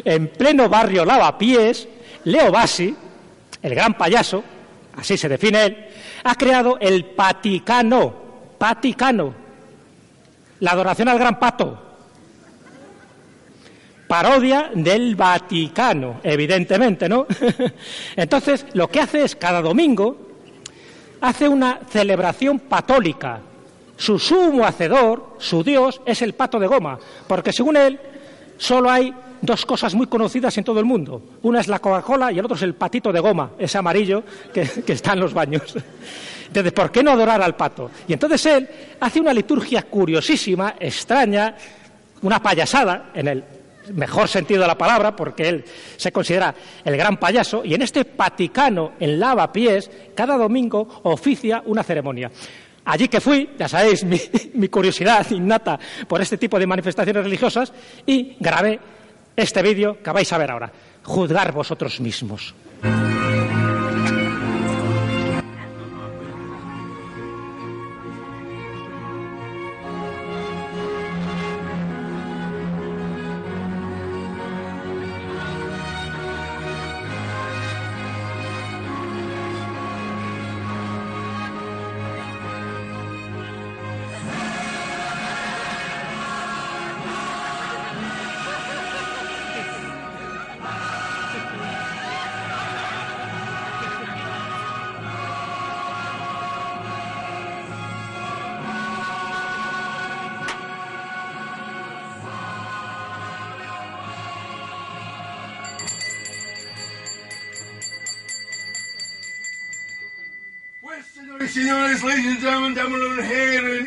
[0.05, 1.89] en pleno barrio Lavapiés,
[2.25, 2.95] Leo Bassi,
[3.63, 4.45] el gran payaso,
[4.97, 5.87] así se define él,
[6.25, 8.15] ha creado el Paticano,
[8.59, 9.48] Paticano,
[10.61, 11.85] la adoración al gran pato.
[14.07, 17.27] Parodia del Vaticano, evidentemente, ¿no?
[18.17, 20.29] Entonces, lo que hace es cada domingo
[21.21, 23.41] hace una celebración patólica.
[23.97, 27.99] Su sumo hacedor, su Dios, es el pato de goma, porque según él
[28.57, 31.21] solo hay dos cosas muy conocidas en todo el mundo.
[31.43, 34.69] Una es la Coca-Cola y el otro es el patito de goma, ese amarillo que,
[34.87, 35.75] que está en los baños.
[36.49, 37.91] Entonces, ¿por qué no adorar al pato?
[38.07, 38.69] Y entonces él
[39.01, 41.55] hace una liturgia curiosísima, extraña,
[42.23, 43.45] una payasada, en el
[43.95, 45.65] mejor sentido de la palabra, porque él
[45.97, 51.83] se considera el gran payaso, y en este Vaticano, en lavapiés, cada domingo oficia una
[51.83, 52.31] ceremonia.
[52.85, 54.21] Allí que fui, ya sabéis mi,
[54.55, 57.73] mi, curiosidad innata por este tipo de manifestaciones religiosas,
[58.07, 58.79] y grabé
[59.37, 60.73] este vídeo que vais a ver ahora.
[61.05, 62.55] Juzgar vosotros mismos.
[111.49, 113.01] Señores, ladies and gentlemen, damas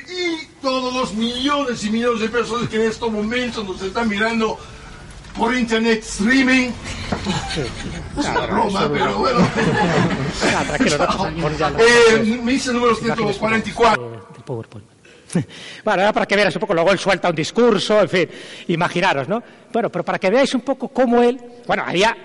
[0.09, 4.57] y todos los millones y millones de personas que en estos momentos nos están mirando
[5.37, 6.71] por internet streaming.
[8.17, 9.47] Es una broma, pero bueno.
[11.79, 14.27] eh, misa número 144.
[15.85, 18.29] Bueno, era para que veáis un poco, luego él suelta un discurso, en fin,
[18.67, 19.41] imaginaros, ¿no?
[19.71, 22.17] Bueno, pero para que veáis un poco cómo él, bueno, había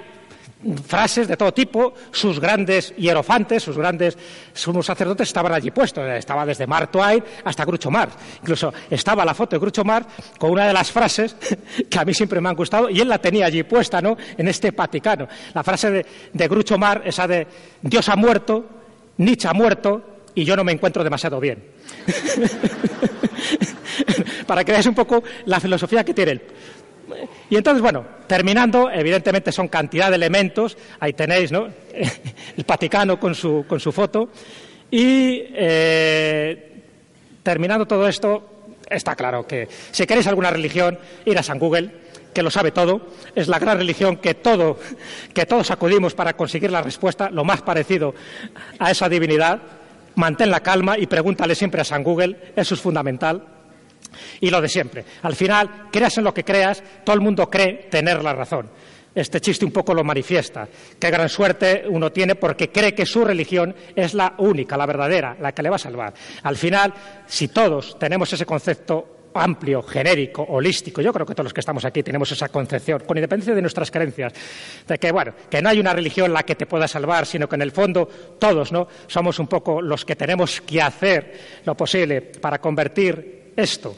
[0.86, 4.16] frases de todo tipo, sus grandes hierofantes, sus grandes
[4.52, 8.14] sumos sacerdotes estaban allí puestos, estaba desde Mark Twain hasta Groucho Marx.
[8.40, 11.36] Incluso estaba la foto de Groucho Marx con una de las frases
[11.90, 14.16] que a mí siempre me han gustado y él la tenía allí puesta, ¿no?
[14.36, 15.28] En este Vaticano.
[15.54, 17.46] La frase de, de Groucho Marx, esa de
[17.82, 18.64] Dios ha muerto,
[19.18, 20.02] Nietzsche ha muerto
[20.34, 21.64] y yo no me encuentro demasiado bien.
[24.46, 26.42] Para que veáis un poco la filosofía que tiene él.
[27.48, 31.66] Y entonces, bueno, terminando, evidentemente son cantidad de elementos, ahí tenéis, ¿no?
[32.56, 34.30] El Vaticano con su, con su foto.
[34.90, 36.82] Y eh,
[37.42, 41.90] terminando todo esto, está claro que si queréis alguna religión, ir a San Google,
[42.32, 43.00] que lo sabe todo,
[43.34, 44.78] es la gran religión que, todo,
[45.32, 48.14] que todos acudimos para conseguir la respuesta, lo más parecido
[48.78, 49.60] a esa divinidad.
[50.16, 53.55] Mantén la calma y pregúntale siempre a San Google, eso es fundamental.
[54.40, 55.04] Y lo de siempre.
[55.22, 58.70] Al final, creas en lo que creas, todo el mundo cree tener la razón.
[59.14, 60.68] Este chiste un poco lo manifiesta.
[60.98, 65.36] Qué gran suerte uno tiene porque cree que su religión es la única, la verdadera,
[65.40, 66.12] la que le va a salvar.
[66.42, 66.92] Al final,
[67.26, 71.00] si todos tenemos ese concepto amplio, genérico, holístico.
[71.00, 73.90] Yo creo que todos los que estamos aquí tenemos esa concepción, con independencia de nuestras
[73.90, 74.32] creencias,
[74.86, 77.56] de que, bueno, que no hay una religión la que te pueda salvar, sino que
[77.56, 78.08] en el fondo
[78.38, 78.88] todos, ¿no?
[79.06, 83.96] Somos un poco los que tenemos que hacer lo posible para convertir esto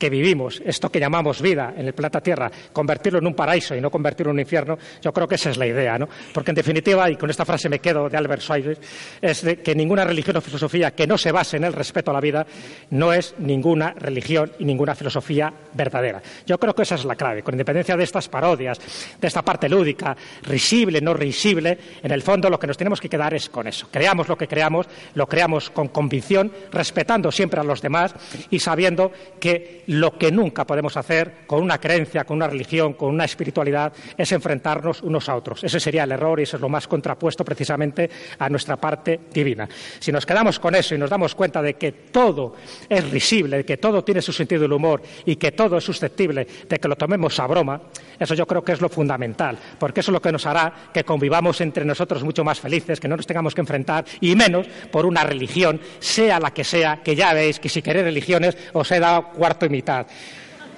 [0.00, 3.80] que vivimos, esto que llamamos vida en el planeta Tierra, convertirlo en un paraíso y
[3.82, 6.08] no convertirlo en un infierno, yo creo que esa es la idea, ¿no?
[6.32, 8.78] Porque en definitiva, y con esta frase me quedo de Albert Schweitzer,
[9.20, 12.14] es de que ninguna religión o filosofía que no se base en el respeto a
[12.14, 12.46] la vida
[12.90, 16.22] no es ninguna religión y ninguna filosofía verdadera.
[16.46, 18.78] Yo creo que esa es la clave, con independencia de estas parodias,
[19.20, 23.10] de esta parte lúdica, risible, no risible, en el fondo lo que nos tenemos que
[23.10, 23.88] quedar es con eso.
[23.90, 28.14] Creamos lo que creamos, lo creamos con convicción, respetando siempre a los demás
[28.48, 33.08] y sabiendo que lo que nunca podemos hacer con una creencia, con una religión, con
[33.08, 35.64] una espiritualidad, es enfrentarnos unos a otros.
[35.64, 39.68] Ese sería el error y eso es lo más contrapuesto precisamente a nuestra parte divina.
[39.98, 42.54] Si nos quedamos con eso y nos damos cuenta de que todo
[42.88, 46.46] es risible, de que todo tiene su sentido del humor y que todo es susceptible
[46.68, 47.80] de que lo tomemos a broma,
[48.20, 51.04] eso yo creo que es lo fundamental, porque eso es lo que nos hará que
[51.04, 55.06] convivamos entre nosotros mucho más felices, que no nos tengamos que enfrentar y menos por
[55.06, 59.00] una religión, sea la que sea, que ya veis que si queréis religiones os he
[59.00, 59.82] dado cuarto y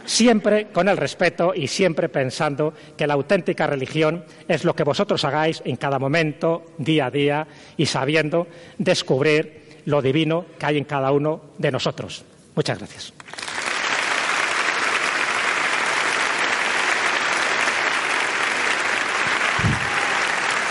[0.05, 5.25] Siempre con el respeto y siempre pensando que la auténtica religión es lo que vosotros
[5.25, 10.85] hagáis en cada momento, día a día, y sabiendo descubrir lo divino que hay en
[10.85, 12.25] cada uno de nosotros.
[12.55, 13.13] Muchas gracias.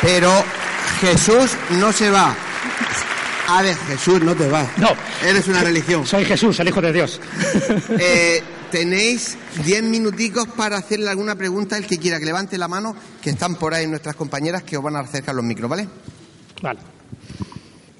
[0.01, 0.31] Pero
[0.99, 2.35] Jesús no se va.
[3.47, 4.77] A ver, Jesús, no te vas.
[4.77, 4.89] No.
[5.23, 6.05] Eres una religión.
[6.07, 7.19] Soy Jesús, el Hijo de Dios.
[7.99, 8.41] Eh,
[8.71, 13.31] tenéis diez minuticos para hacerle alguna pregunta el que quiera que levante la mano, que
[13.31, 15.87] están por ahí nuestras compañeras que os van a acercar los micros, ¿vale?
[16.61, 16.79] Vale.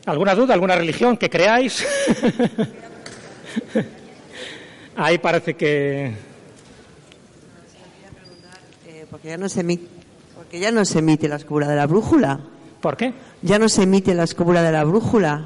[0.06, 1.86] ¿Alguna duda, alguna religión que creáis?
[4.96, 6.14] ahí parece que...
[8.88, 9.88] Eh, porque ya no se emite,
[10.52, 12.38] porque ya no se emite la de la brújula.
[12.82, 13.14] ¿Por qué?
[13.42, 15.46] Ya no se emite la escóbula de la brújula.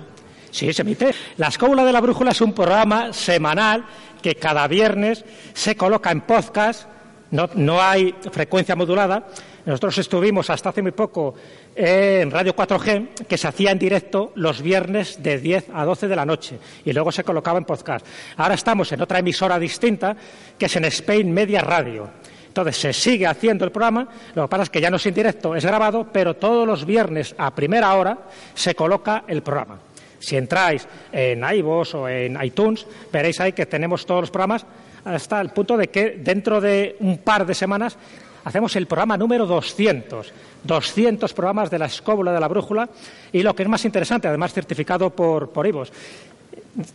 [0.50, 1.14] Sí, se emite.
[1.38, 3.86] La escóbula de la brújula es un programa semanal
[4.20, 6.88] que cada viernes se coloca en podcast.
[7.30, 9.28] No, no hay frecuencia modulada.
[9.68, 11.36] Nosotros estuvimos hasta hace muy poco
[11.76, 16.16] en Radio 4G, que se hacía en directo los viernes de 10 a 12 de
[16.16, 18.04] la noche y luego se colocaba en podcast.
[18.38, 20.18] Ahora estamos en otra emisora distinta,
[20.58, 22.10] que es en Spain Media Radio.
[22.56, 25.14] Entonces se sigue haciendo el programa, lo que pasa es que ya no es en
[25.14, 28.18] directo, es grabado, pero todos los viernes a primera hora
[28.54, 29.78] se coloca el programa.
[30.20, 34.66] Si entráis en iVoox o en iTunes, veréis ahí que tenemos todos los programas
[35.04, 37.98] hasta el punto de que dentro de un par de semanas
[38.46, 40.32] hacemos el programa número 200.
[40.64, 42.88] 200 programas de la escóbula de la brújula
[43.34, 45.90] y lo que es más interesante, además certificado por, por iVoox,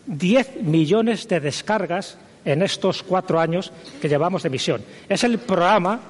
[0.07, 4.83] 10 millones de descargas en estos cuatro años que llevamos de misión.
[5.09, 6.01] Es el programa,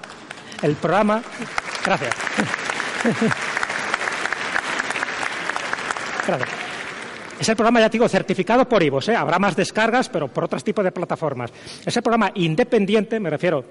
[0.63, 1.23] el programa.
[1.85, 2.15] Gracias.
[7.41, 9.09] Es el programa, ya digo, certificado por IVOS.
[9.09, 9.17] ¿eh?
[9.17, 11.51] Habrá más descargas, pero por otros tipos de plataformas.
[11.85, 13.65] Es el programa independiente, me refiero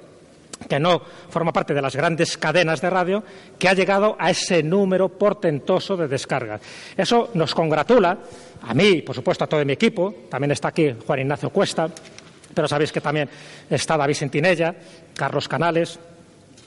[0.67, 3.23] que no forma parte de las grandes cadenas de radio,
[3.57, 6.61] que ha llegado a ese número portentoso de descargas.
[6.97, 8.17] Eso nos congratula,
[8.63, 11.89] a mí, por supuesto, a todo mi equipo, también está aquí Juan Ignacio Cuesta,
[12.53, 13.29] pero sabéis que también
[13.69, 14.75] está David Sentinella,
[15.15, 15.99] Carlos Canales,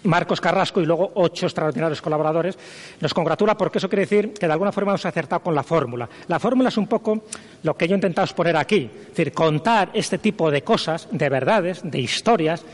[0.05, 2.59] Marcos Carrasco y luego ocho extraordinarios colaboradores.
[3.01, 6.09] Nos congratula porque eso quiere decir que de alguna forma hemos acertado con la fórmula.
[6.28, 7.24] La fórmula es un poco
[7.62, 11.28] lo que yo he intentado exponer aquí, es decir, contar este tipo de cosas, de
[11.28, 12.64] verdades, de historias,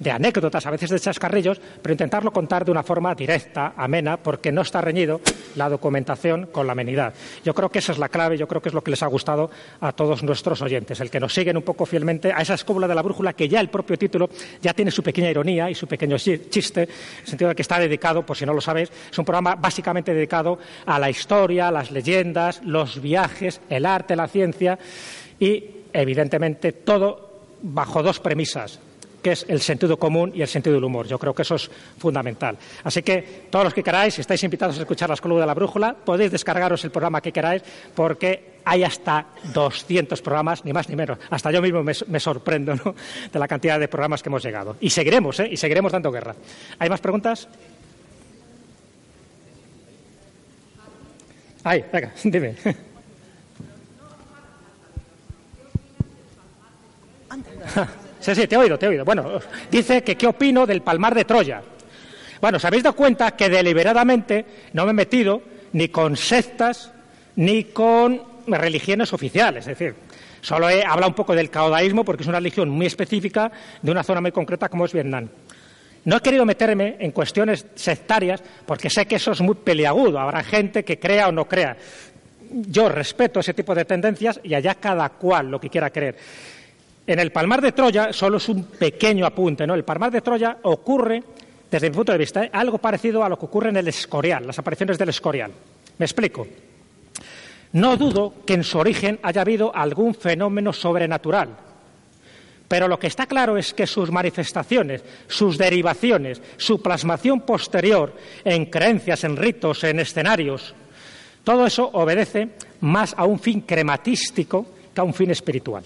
[0.00, 4.50] de anécdotas, a veces de chascarrillos, pero intentarlo contar de una forma directa, amena, porque
[4.50, 5.20] no está reñido
[5.56, 7.12] la documentación con la amenidad.
[7.44, 9.06] Yo creo que esa es la clave, yo creo que es lo que les ha
[9.06, 12.88] gustado a todos nuestros oyentes, el que nos siguen un poco fielmente a esa escóbula
[12.88, 14.30] de la brújula que ya el propio título
[14.62, 16.88] ya tiene su pequeña ironía y su pequeño chiste, en
[17.22, 20.14] el sentido de que está dedicado, por si no lo sabéis, es un programa básicamente
[20.14, 24.78] dedicado a la historia, las leyendas, los viajes, el arte, la ciencia
[25.38, 27.28] y, evidentemente, todo
[27.60, 28.80] bajo dos premisas
[29.22, 31.06] que es el sentido común y el sentido del humor.
[31.06, 32.56] Yo creo que eso es fundamental.
[32.84, 35.54] Así que todos los que queráis, si estáis invitados a escuchar las columnas de la
[35.54, 37.62] brújula, podéis descargaros el programa que queráis
[37.94, 41.18] porque hay hasta 200 programas, ni más ni menos.
[41.30, 42.74] Hasta yo mismo me, sorprendo
[43.32, 44.76] de la cantidad de programas que hemos llegado.
[44.80, 45.48] Y seguiremos, ¿eh?
[45.50, 46.34] Y seguiremos dando guerra.
[46.78, 47.48] ¿Hay más preguntas?
[51.62, 52.54] Ay, venga, dime.
[58.20, 59.04] Sí, sí, te he oído, te he oído.
[59.04, 59.40] Bueno,
[59.70, 61.62] dice que qué opino del palmar de Troya.
[62.40, 65.42] Bueno, ¿os habéis dado cuenta que deliberadamente no me he metido
[65.72, 66.92] ni con sectas
[67.36, 69.66] ni con religiones oficiales?
[69.66, 69.94] Es decir,
[70.40, 73.50] solo he hablado un poco del caodaísmo porque es una religión muy específica
[73.80, 75.28] de una zona muy concreta como es Vietnam.
[76.04, 80.18] No he querido meterme en cuestiones sectarias porque sé que eso es muy peliagudo.
[80.18, 81.76] Habrá gente que crea o no crea.
[82.50, 86.16] Yo respeto ese tipo de tendencias y allá cada cual lo que quiera creer.
[87.10, 89.64] En el Palmar de Troya, solo es un pequeño apunte.
[89.64, 91.20] El Palmar de Troya ocurre,
[91.68, 92.50] desde mi punto de vista, ¿eh?
[92.52, 95.50] algo parecido a lo que ocurre en el Escorial, las apariciones del Escorial.
[95.98, 96.46] Me explico.
[97.72, 101.48] No dudo que en su origen haya habido algún fenómeno sobrenatural,
[102.68, 108.66] pero lo que está claro es que sus manifestaciones, sus derivaciones, su plasmación posterior en
[108.66, 110.76] creencias, en ritos, en escenarios,
[111.42, 112.50] todo eso obedece
[112.82, 115.82] más a un fin crematístico que a un fin espiritual.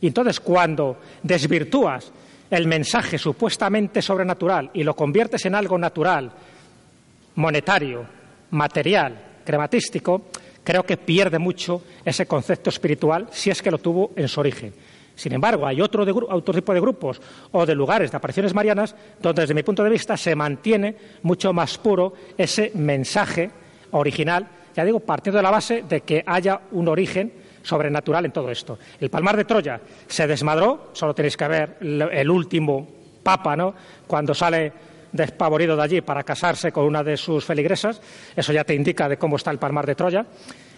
[0.00, 2.12] Y entonces cuando desvirtúas
[2.50, 6.30] el mensaje supuestamente sobrenatural y lo conviertes en algo natural,
[7.36, 8.04] monetario,
[8.50, 10.26] material, crematístico,
[10.62, 14.72] creo que pierde mucho ese concepto espiritual si es que lo tuvo en su origen.
[15.14, 17.20] Sin embargo, hay otro, otro, tipo de grupos
[17.52, 21.52] o de lugares de apariciones marianas donde, desde mi punto de vista, se mantiene mucho
[21.52, 23.50] más puro ese mensaje
[23.92, 27.32] original, ya digo, partiendo de la base de que haya un origen
[27.64, 28.78] sobrenatural en todo esto.
[29.00, 32.86] El Palmar de Troya se desmadró, solo tenéis que ver el último
[33.24, 33.74] papa, ¿no?
[34.06, 34.72] Cuando sale
[35.10, 38.00] despavorido de allí para casarse con una de sus feligresas,
[38.36, 40.26] eso ya te indica de cómo está el Palmar de Troya.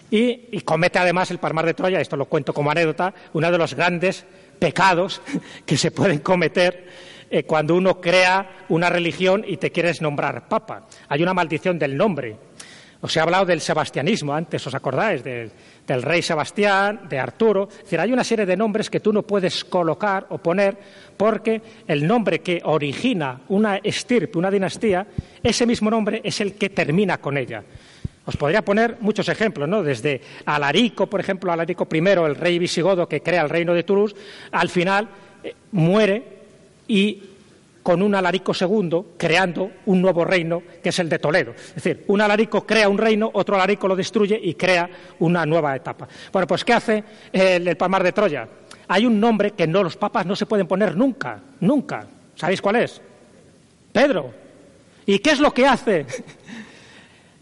[0.09, 3.73] Y, comete además el Palmar de Troya, esto lo cuento como anécdota, uno de los
[3.73, 4.25] grandes
[4.57, 5.21] pecados
[5.65, 6.87] que se pueden cometer
[7.29, 10.87] eh, cuando uno crea una religión y te quieres nombrar papa.
[11.09, 12.37] Hay una maldición del nombre.
[13.01, 15.23] Os he hablado del sebastianismo antes, ¿os acordáis?
[15.23, 15.51] Del,
[15.87, 17.69] del rey Sebastián, de Arturo.
[17.71, 20.77] Es decir, hay una serie de nombres que tú no puedes colocar o poner
[21.15, 25.07] porque el nombre que origina una estirpe, una dinastía,
[25.41, 27.63] ese mismo nombre es el que termina con ella.
[28.25, 29.81] Os podría poner muchos ejemplos, ¿no?
[29.81, 34.15] Desde Alarico, por ejemplo, Alarico I, el rey visigodo que crea el reino de Toulouse,
[34.51, 35.07] al final
[35.41, 36.23] eh, muere
[36.89, 37.23] y
[37.87, 41.51] con un Alarico II creando un nuevo reino que es el de Toledo.
[41.51, 45.73] Es decir, un Alarico crea un reino, otro Alarico lo destruye y crea una nueva
[45.73, 46.05] etapa.
[46.33, 48.45] Bueno, pues ¿qué hace el, Palmar de Troya?
[48.89, 52.05] Hay un nombre que no los papas no se pueden poner nunca, nunca.
[52.35, 53.01] ¿Sabéis cuál es?
[53.93, 54.33] Pedro.
[55.05, 56.05] ¿Y qué es lo que hace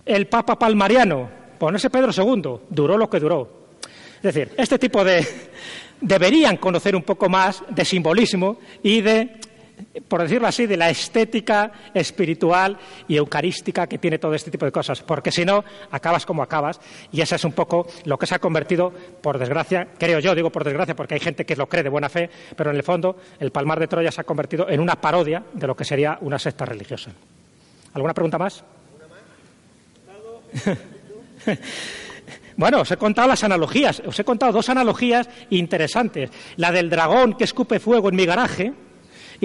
[0.05, 1.27] el Papa Palmariano?
[1.57, 2.67] Ponerse Pedro II.
[2.69, 3.65] Duró lo que duró.
[4.17, 5.25] Es decir, este tipo de
[6.01, 9.39] deberían conocer un poco más de simbolismo y de
[10.07, 14.71] por decirlo así, de la estética espiritual y eucarística que tiene todo este tipo de
[14.71, 16.79] cosas, porque si no, acabas como acabas,
[17.11, 20.51] y eso es un poco lo que se ha convertido, por desgracia, creo yo, digo
[20.51, 23.17] por desgracia, porque hay gente que lo cree de buena fe, pero en el fondo
[23.39, 26.39] el Palmar de Troya se ha convertido en una parodia de lo que sería una
[26.39, 27.11] secta religiosa.
[27.93, 28.63] ¿Alguna pregunta más?
[32.57, 36.29] Bueno, os he contado las analogías, os he contado dos analogías interesantes.
[36.55, 38.71] La del dragón que escupe fuego en mi garaje,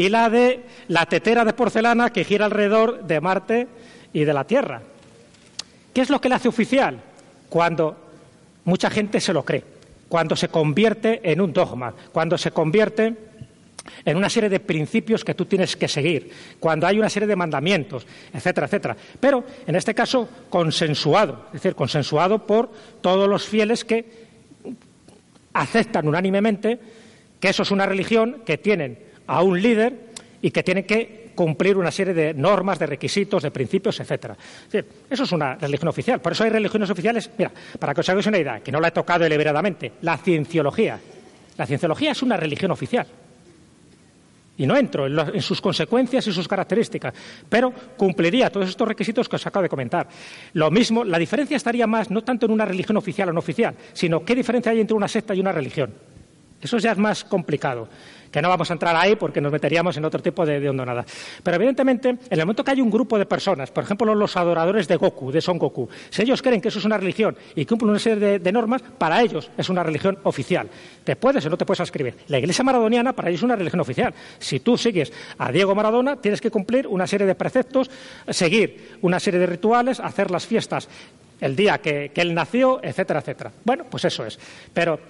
[0.01, 3.69] y la de la tetera de porcelana que gira alrededor de Marte
[4.15, 4.81] y de la Tierra.
[5.93, 6.99] ¿Qué es lo que le hace oficial?
[7.51, 7.99] Cuando
[8.65, 9.63] mucha gente se lo cree,
[10.09, 13.15] cuando se convierte en un dogma, cuando se convierte
[14.03, 17.37] en una serie de principios que tú tienes que seguir, cuando hay una serie de
[17.37, 18.97] mandamientos, etcétera, etcétera.
[19.21, 22.73] Pero, en este caso, consensuado, es decir, consensuado por
[23.03, 24.07] todos los fieles que
[25.53, 26.81] aceptan unánimemente
[27.39, 29.95] que eso es una religión, que tienen a un líder
[30.43, 34.37] y que tienen que cumplir una serie de normas, de requisitos, de principios, etcétera.
[35.09, 36.21] Eso es una religión oficial.
[36.21, 38.89] Por eso hay religiones oficiales, mira, para que os hagáis una idea, que no la
[38.89, 40.99] he tocado deliberadamente, la cienciología.
[41.57, 43.07] La cienciología es una religión oficial.
[44.59, 47.15] Y no entro en, sus consecuencias y sus características,
[47.49, 50.09] pero cumpliría todos estos requisitos que os acabo de comentar.
[50.55, 53.77] Lo mismo, la diferencia estaría más no tanto en una religión oficial o no oficial,
[53.93, 55.95] sino qué diferencia hay entre una secta y una religión.
[56.61, 57.89] Eso ya es más complicado
[58.31, 61.05] que no vamos a entrar ahí porque nos meteríamos en otro tipo de, de.
[61.43, 64.87] Pero evidentemente, en el momento que hay un grupo de personas, por ejemplo los adoradores
[64.89, 67.91] de Goku, de Son Goku, si ellos creen que eso es una religión y cumplen
[67.91, 70.69] una serie de, normas, para ellos es una religión oficial.
[71.05, 72.15] Te puedes o no te puedes escribir.
[72.29, 74.15] La Iglesia maradoniana para ellos es una religión oficial.
[74.39, 77.91] Si tú sigues a Diego Maradona, tienes que cumplir una serie de preceptos,
[78.29, 80.89] seguir una serie de rituales, hacer las fiestas
[81.41, 83.51] el día que él nació, etcétera, etcétera.
[83.65, 84.39] Bueno, pues eso es.
[84.75, 85.01] Pero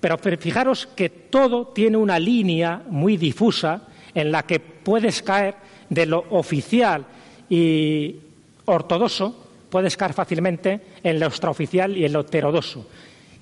[0.00, 3.82] pero fijaros que todo tiene una línea muy difusa
[4.14, 5.54] en la que puedes caer
[5.88, 7.04] de lo oficial
[7.48, 8.16] y
[8.64, 12.86] ortodoxo, puedes caer fácilmente en lo extraoficial y en lo heterodoxo.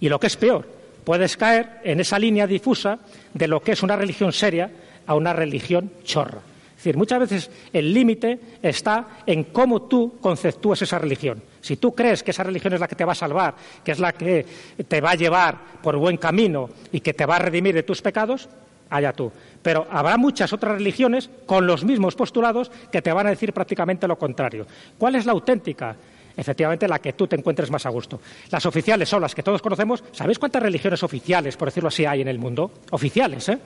[0.00, 0.66] Y lo que es peor,
[1.04, 2.98] puedes caer en esa línea difusa
[3.32, 4.70] de lo que es una religión seria
[5.06, 6.40] a una religión chorra.
[6.70, 11.42] Es decir, muchas veces el límite está en cómo tú conceptúas esa religión.
[11.66, 13.98] Si tú crees que esa religión es la que te va a salvar, que es
[13.98, 14.46] la que
[14.86, 18.00] te va a llevar por buen camino y que te va a redimir de tus
[18.00, 18.48] pecados,
[18.88, 19.32] allá tú.
[19.62, 24.06] Pero habrá muchas otras religiones con los mismos postulados que te van a decir prácticamente
[24.06, 24.64] lo contrario.
[24.96, 25.96] ¿Cuál es la auténtica?
[26.36, 28.20] Efectivamente, la que tú te encuentres más a gusto.
[28.52, 30.04] Las oficiales son las que todos conocemos.
[30.12, 32.70] ¿Sabéis cuántas religiones oficiales, por decirlo así, hay en el mundo?
[32.92, 33.58] Oficiales, ¿eh?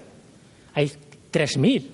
[0.73, 0.91] Hay
[1.31, 1.87] 3.000.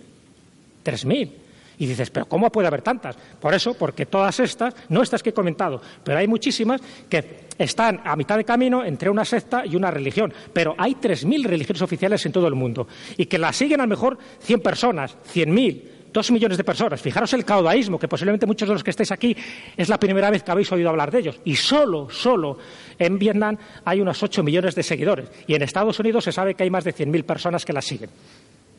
[0.84, 1.30] 3.000.
[1.78, 3.16] Y dices, pero ¿cómo puede haber tantas?
[3.40, 8.00] Por eso, porque todas estas, no estas que he comentado, pero hay muchísimas que están
[8.04, 10.32] a mitad de camino entre una secta y una religión.
[10.52, 13.84] Pero hay tres mil religiones oficiales en todo el mundo y que las siguen a
[13.84, 17.00] lo mejor cien personas, cien mil, dos millones de personas.
[17.00, 19.36] Fijaros el caudaísmo, que posiblemente muchos de los que estáis aquí
[19.76, 21.40] es la primera vez que habéis oído hablar de ellos.
[21.44, 22.58] Y solo, solo
[22.98, 25.28] en Vietnam hay unos ocho millones de seguidores.
[25.46, 27.84] Y en Estados Unidos se sabe que hay más de cien mil personas que las
[27.84, 28.10] siguen.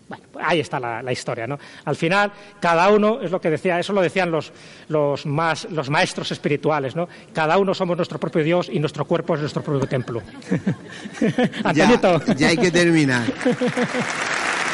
[0.10, 1.60] Bueno, pues ahí está la, historia, ¿no?
[1.84, 2.32] Al final,
[2.62, 4.54] cada uno, es lo que decía, eso lo decían los,
[4.88, 7.10] los, más, los maestros espirituales, ¿no?
[7.34, 10.22] Cada uno somos nuestro propio Dios y nuestro cuerpo es nuestro propio templo.
[11.74, 12.00] ya,
[12.38, 13.26] ya hay que terminar.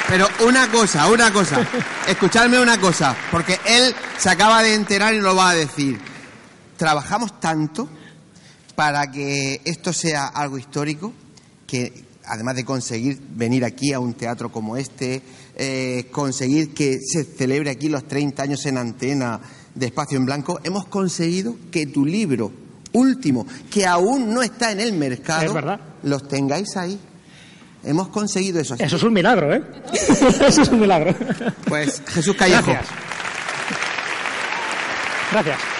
[0.08, 1.66] Pero una cosa, una cosa,
[2.08, 6.00] escuchadme una cosa, porque él se acaba de enterar y lo va a decir.
[6.78, 7.90] Trabajamos tanto
[8.76, 11.14] para que esto sea algo histórico
[11.66, 15.22] que además de conseguir venir aquí a un teatro como este,
[15.56, 19.40] eh, conseguir que se celebre aquí los 30 años en antena
[19.76, 22.52] de Espacio en Blanco, hemos conseguido que tu libro
[22.94, 27.00] último, que aún no está en el mercado, los tengáis ahí.
[27.84, 28.76] Hemos conseguido eso.
[28.80, 29.62] Eso es un milagro, ¿eh?
[30.48, 31.14] eso es un milagro.
[31.68, 32.72] Pues Jesús Callejo.
[32.72, 32.88] Gracias.
[35.32, 35.73] Gracias.